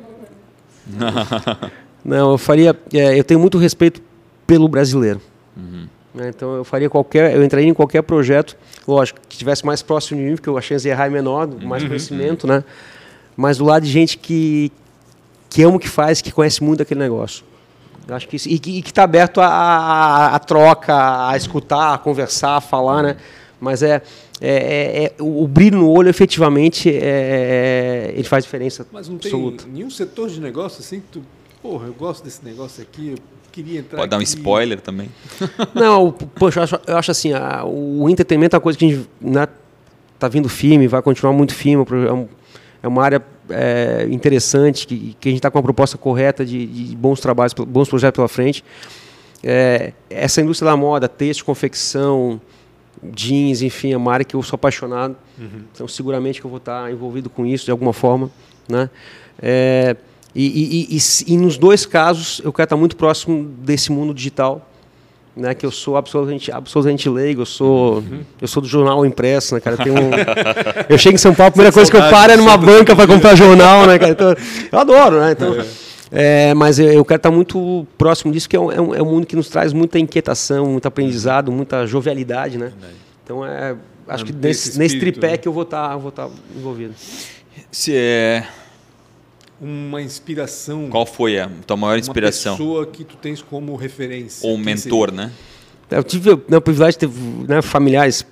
[2.02, 2.74] Não, eu faria.
[2.94, 4.00] É, eu tenho muito respeito
[4.46, 5.20] pelo brasileiro.
[5.54, 5.86] Uhum.
[6.14, 8.56] Né, então eu faria qualquer, eu entraria em qualquer projeto,
[8.88, 11.82] lógico, que estivesse mais próximo de mim, porque a chance de errar é menor, mais
[11.82, 11.90] uhum.
[11.90, 12.64] conhecimento, né?
[13.36, 14.72] Mas do lado de gente que
[15.50, 17.44] que ama o que faz, que conhece muito aquele negócio.
[18.10, 22.60] Eu acho que isso, e que está aberto à troca, a escutar, a conversar, a
[22.60, 23.16] falar, né?
[23.60, 24.02] Mas é,
[24.40, 28.84] é, é, é o, brilho no olho, efetivamente, é, é, ele faz diferença.
[28.90, 29.64] Mas não tem absoluta.
[29.72, 31.22] nenhum setor de negócio assim que tu,
[31.62, 33.18] porra, eu gosto desse negócio aqui, eu
[33.52, 33.98] queria entrar.
[33.98, 34.10] Pode aqui.
[34.10, 35.08] dar um spoiler também.
[35.72, 38.88] Não, poxa, eu acho, eu acho assim, a, o entretenimento é uma coisa que a
[38.88, 39.46] gente né,
[40.18, 42.26] tá vindo firme, vai continuar muito firme, é, um,
[42.82, 46.66] é uma área é, interessante, que, que a gente está com uma proposta correta de,
[46.66, 48.64] de, bons trabalhos, bons projetos pela frente.
[49.42, 52.40] É, essa indústria da moda, texto, confecção,
[53.02, 55.16] jeans, enfim, é uma área que eu sou apaixonado.
[55.38, 55.62] Uhum.
[55.72, 58.30] Então, seguramente que eu vou estar envolvido com isso de alguma forma,
[58.68, 58.90] né?
[59.40, 59.96] É,
[60.34, 64.69] e, e, e, e, nos dois casos, eu quero estar muito próximo desse mundo digital,
[65.40, 65.54] né?
[65.54, 67.42] Que eu sou absolutamente, absolutamente leigo.
[67.42, 68.20] Eu sou, uhum.
[68.40, 69.76] eu sou do jornal impresso, né, cara?
[69.84, 70.10] Eu, um...
[70.88, 73.06] eu chego em São Paulo, a primeira coisa que eu paro é numa banca para
[73.06, 74.12] comprar jornal, né, cara?
[74.12, 74.34] Então,
[74.70, 75.32] eu adoro, né?
[75.32, 75.56] Então,
[76.12, 79.06] é, mas eu quero estar muito próximo disso, que é um, é um, é um
[79.06, 82.72] mundo que nos traz muita inquietação, muito aprendizado, muita jovialidade, né?
[83.24, 83.76] Então, é,
[84.08, 85.36] acho que nesse, nesse tripé né?
[85.36, 86.94] que eu vou estar, vou estar envolvido.
[87.70, 88.44] Se é
[89.60, 90.88] uma inspiração.
[90.88, 92.54] Qual foi a tua maior inspiração?
[92.54, 94.48] Uma pessoa que tu tens como referência.
[94.48, 95.30] Ou mentor, né?
[95.90, 98.24] Eu tive né, o privilégio de ter né, familiares,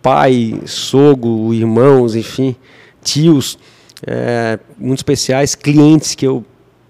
[0.00, 2.54] pai, sogro, irmãos, enfim,
[3.02, 3.58] tios,
[4.06, 6.44] é, muito especiais, clientes que eu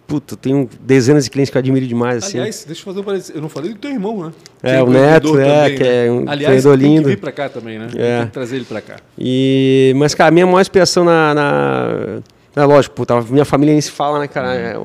[0.07, 2.25] puta, tenho dezenas de clientes que eu admiro demais.
[2.25, 2.39] Assim.
[2.39, 3.35] Aliás, deixa eu fazer um parênteses.
[3.35, 4.33] Eu não falei do teu irmão, né?
[4.61, 6.07] É, é o Neto, é, também, que né?
[6.07, 7.03] é um Aliás, tem lindo.
[7.03, 7.89] que vir para cá também, né?
[7.95, 8.19] É.
[8.19, 8.97] Tem que trazer ele para cá.
[9.17, 12.19] E, mas, cara, a minha maior inspiração na, na
[12.63, 14.55] é lógico, puta, minha família nem se fala, né, cara?
[14.55, 14.77] É,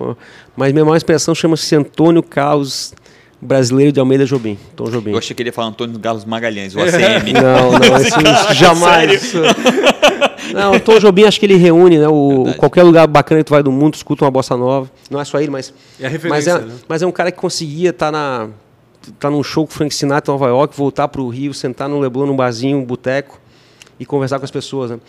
[0.55, 2.93] mas minha maior inspiração chama-se Antônio Carlos
[3.41, 4.57] Brasileiro de Almeida Jobim.
[4.75, 5.11] Tom Jobim.
[5.11, 7.33] Eu achei que ele ia falar Antônio Carlos Magalhães, o ACM.
[7.33, 9.33] não, não, isso, isso jamais.
[10.53, 12.07] Não, o Tom Jobim acho que ele reúne, né?
[12.07, 14.89] O, qualquer lugar bacana que tu vai do mundo, escuta uma bossa nova.
[15.09, 15.73] Não é só ele, mas.
[15.99, 16.73] É a referência, mas é, né?
[16.87, 18.49] mas é um cara que conseguia estar tá na.
[19.19, 21.89] tá num show com o Frank Sinatra em Nova York, voltar para o Rio, sentar
[21.89, 23.39] no Leblon, num barzinho, um boteco
[23.99, 24.99] e conversar com as pessoas, né?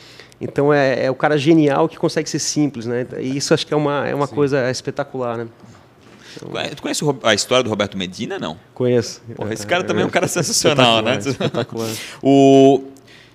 [0.41, 3.07] Então é, é, o cara genial que consegue ser simples, né?
[3.19, 5.49] E isso acho que é uma, é uma coisa espetacular, né?
[6.37, 8.59] Então, tu conhece a história do Roberto Medina, não?
[8.75, 9.23] Conheço.
[9.35, 11.17] Porra, esse cara também é um cara sensacional, né?
[11.17, 11.91] Espetacular.
[12.23, 12.85] o,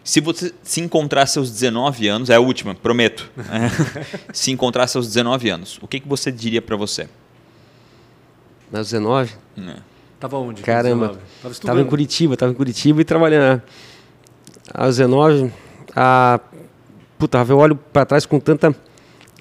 [0.03, 3.29] se você se encontrar seus 19 anos, é a última, prometo.
[4.31, 7.07] se encontrar seus 19 anos, o que, que você diria para você?
[8.71, 9.33] Aos 19?
[9.57, 9.75] É.
[10.19, 10.61] Tava onde?
[10.61, 11.19] Caramba.
[11.41, 13.61] Tava, tava, em Curitiba, tava em Curitiba e trabalhando.
[14.73, 15.51] Aos 19,
[15.95, 16.39] a
[17.17, 18.75] puta, eu olho para trás com tanta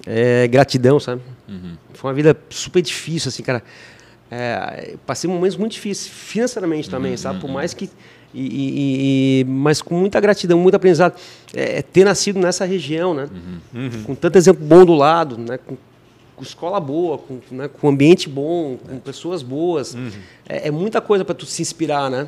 [0.05, 1.21] é, gratidão, sabe?
[1.47, 1.75] Uhum.
[1.93, 3.63] Foi uma vida super difícil, assim, cara.
[4.29, 7.17] É, passei momentos muito difíceis, financeiramente também, uhum.
[7.17, 7.39] sabe?
[7.39, 7.89] Por mais que.
[8.33, 11.19] E, e, e, mas com muita gratidão, muito aprendizado.
[11.53, 13.27] É, ter nascido nessa região, né?
[13.73, 13.81] Uhum.
[13.81, 14.03] uhum.
[14.03, 15.57] Com tanto exemplo bom do lado, né?
[15.57, 15.75] Com,
[16.35, 17.67] com escola boa, com, né?
[17.67, 19.93] com ambiente bom, com pessoas boas.
[19.93, 20.09] Uhum.
[20.47, 22.27] É, é, muita coisa para tu se inspirar, né?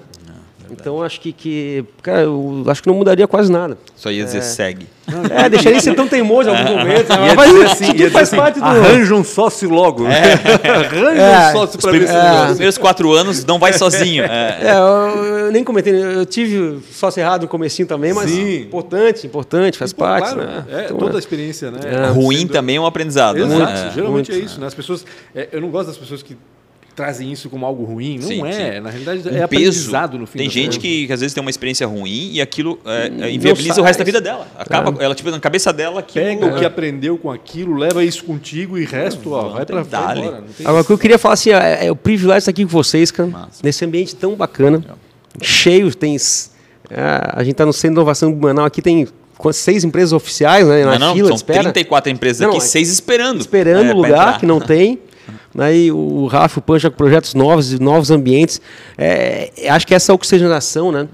[0.79, 3.77] Então acho que, que cara, eu acho que não mudaria quase nada.
[3.95, 4.41] Só ia dizer é.
[4.41, 4.87] segue.
[5.31, 7.09] É, deixaria ser tão teimoso em alguns momentos.
[7.09, 7.33] Né?
[7.35, 8.65] Mas dizer assim, ia faz assim, parte do...
[8.65, 10.07] Arranja um sócio logo.
[10.07, 10.33] É.
[10.69, 11.49] arranja é.
[11.49, 12.41] um sócio para ver se é.
[12.43, 14.23] Os primeiros quatro anos não vai sozinho.
[14.23, 18.61] É, é eu, eu, nem comentei, eu tive sócio errado no comecinho também, mas Sim.
[18.61, 20.33] importante, importante, faz Pô, parte.
[20.33, 20.65] Claro, né?
[20.69, 21.79] É, então, toda a experiência, né?
[22.13, 22.53] Ruim Sendo...
[22.53, 23.37] também é um aprendizado.
[23.37, 23.91] Exato, né?
[23.93, 24.43] geralmente Muito.
[24.43, 24.59] é isso.
[24.59, 24.67] Né?
[24.67, 25.05] As pessoas,
[25.51, 26.37] eu não gosto das pessoas que
[26.95, 28.17] trazem isso como algo ruim.
[28.17, 28.75] Não sim, é.
[28.75, 28.79] Sim.
[28.81, 31.49] Na realidade, um é aprendizado no fim Tem gente que, que, às vezes tem uma
[31.49, 34.47] experiência ruim e aquilo é, é inviabiliza o resto da vida dela.
[34.57, 35.05] Acaba, é.
[35.05, 35.99] ela, tipo, na cabeça dela...
[35.99, 39.83] Aquilo, Pega o que aprendeu com aquilo, leva isso contigo e resto, ó, vai para
[39.83, 40.43] fora.
[40.63, 42.71] Agora, o que eu queria falar assim, é, é, o privilégio de estar aqui com
[42.71, 43.59] vocês, cara, Massa.
[43.63, 44.83] nesse ambiente tão bacana,
[45.41, 46.15] cheio, tem...
[46.89, 46.99] É,
[47.33, 49.07] a gente está no Centro de Inovação do Banal, aqui tem
[49.51, 51.61] seis empresas oficiais né, na não, fila não, são espera.
[51.63, 53.41] 34 empresas não, aqui, seis esperando.
[53.41, 54.99] Esperando é, lugar que não tem.
[55.53, 55.75] Né?
[55.75, 58.59] E o Rafa, o Pancha com projetos novos, novos ambientes.
[58.97, 61.07] É, acho que essa oxigenação, né?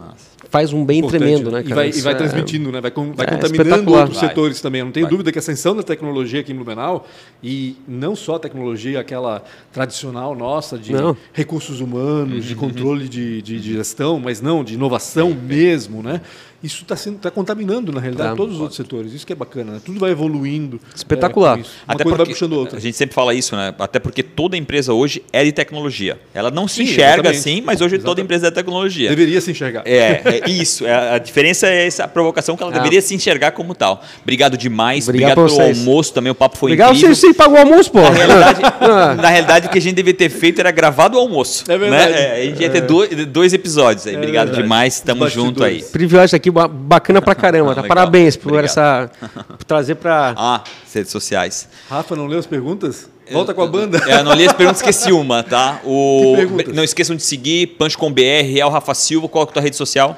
[0.50, 1.62] Faz um bem Importante, tremendo, né?
[1.62, 1.86] Cara?
[1.86, 2.82] E vai, e vai é transmitindo, né?
[2.82, 4.30] Vai, vai é contaminando outros vai.
[4.30, 4.80] setores também.
[4.80, 5.12] Eu não tenho vai.
[5.12, 7.06] dúvida que a ascensão da tecnologia aqui em Blumenau,
[7.44, 11.16] e não só a tecnologia, aquela tradicional nossa de não.
[11.34, 12.40] recursos humanos, uhum.
[12.42, 16.20] de controle de, de, de, gestão, mas não, de inovação mesmo, né?
[16.62, 18.36] Isso está sendo tá contaminando na realidade tá.
[18.36, 19.14] todos os outros setores.
[19.14, 19.82] Isso que é bacana, né?
[19.84, 20.80] tudo vai evoluindo.
[20.94, 21.60] Espetacular.
[21.60, 22.78] É, Até coisa vai puxando outra.
[22.78, 23.74] A gente sempre fala isso, né?
[23.80, 26.20] Até porque toda empresa hoje é de tecnologia.
[26.34, 28.06] Ela não se enxerga assim, mas hoje exatamente.
[28.06, 29.10] toda empresa é de tecnologia.
[29.10, 29.84] Deveria se enxergar.
[29.86, 30.86] É, é isso.
[30.86, 32.76] É, a diferença é essa provocação que ela ah.
[32.76, 34.04] deveria se enxergar como tal.
[34.22, 35.08] Obrigado demais.
[35.08, 36.32] Obrigado, Obrigado pelo almoço também.
[36.32, 37.16] O papo foi Obrigado incrível.
[37.16, 38.02] Você, você pagou o almoço, pô.
[38.02, 39.16] Na realidade, ah.
[39.16, 41.64] na realidade, o que a gente devia ter feito era gravado o almoço.
[41.70, 42.12] É verdade.
[42.12, 42.20] Né?
[42.20, 44.16] É, a gente ia ter dois, dois episódios aí.
[44.16, 44.64] É Obrigado verdade.
[44.64, 45.00] demais.
[45.00, 45.82] Tamo junto aí.
[45.84, 47.84] Privilégio aqui, bacana pra caramba, tá?
[47.84, 48.66] Parabéns por Obrigado.
[48.66, 49.12] essa
[49.58, 50.34] por trazer pra.
[50.38, 51.68] Ah, redes sociais.
[51.90, 53.10] Rafa, não leu as perguntas?
[53.32, 54.00] Volta com a banda.
[54.08, 55.82] É, não li as perguntas, esqueci uma, tá?
[55.84, 56.36] O...
[56.74, 59.76] Não esqueçam de seguir Punch com BR, Real Rafa Silva, qual é a tua rede
[59.76, 60.18] social?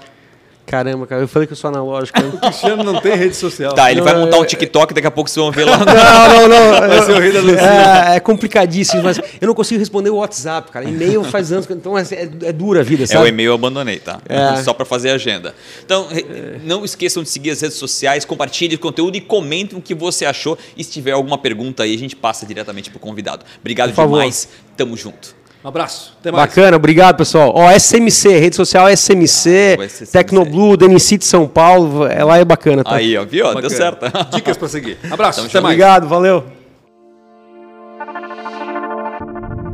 [0.71, 2.17] Caramba, cara, eu falei que eu sou analógico.
[2.21, 3.73] O Cristiano não tem rede social.
[3.73, 5.77] Tá, ele Não, vai montar um é- TikTok, daqui a pouco vocês vão ver lá.
[5.79, 6.79] Não, não, não.
[6.87, 8.13] Vai ser o rei da.
[8.13, 10.87] É, é complicadíssimo, mas eu não consigo responder o WhatsApp, cara.
[10.87, 13.25] E-mail faz anos, então é, é, é dura a vida, É, sabe?
[13.25, 14.21] o e-mail eu abandonei, tá?
[14.29, 14.63] É.
[14.63, 15.53] Só para fazer agenda.
[15.83, 16.07] Então,
[16.63, 20.25] não esqueçam de seguir as redes sociais, compartilhe o conteúdo e comentem o que você
[20.25, 20.57] achou.
[20.77, 23.43] E se tiver alguma pergunta aí, a gente passa diretamente pro convidado.
[23.59, 24.47] Obrigado demais.
[24.77, 25.40] Tamo junto.
[25.63, 26.13] Um abraço.
[26.19, 26.49] Até mais.
[26.49, 27.51] Bacana, obrigado, pessoal.
[27.55, 30.11] Ó, SMC, rede social SMC, Ah, SMC.
[30.11, 32.95] Tecnoblue, DNC de São Paulo, é, lá é bacana, tá?
[32.95, 33.45] Aí, ó, viu?
[33.45, 33.69] Deu Bacana.
[33.75, 34.05] certo.
[34.33, 34.97] Dicas para seguir.
[35.11, 35.41] Abraço.
[35.41, 35.73] Até mais.
[35.75, 36.60] Obrigado, valeu.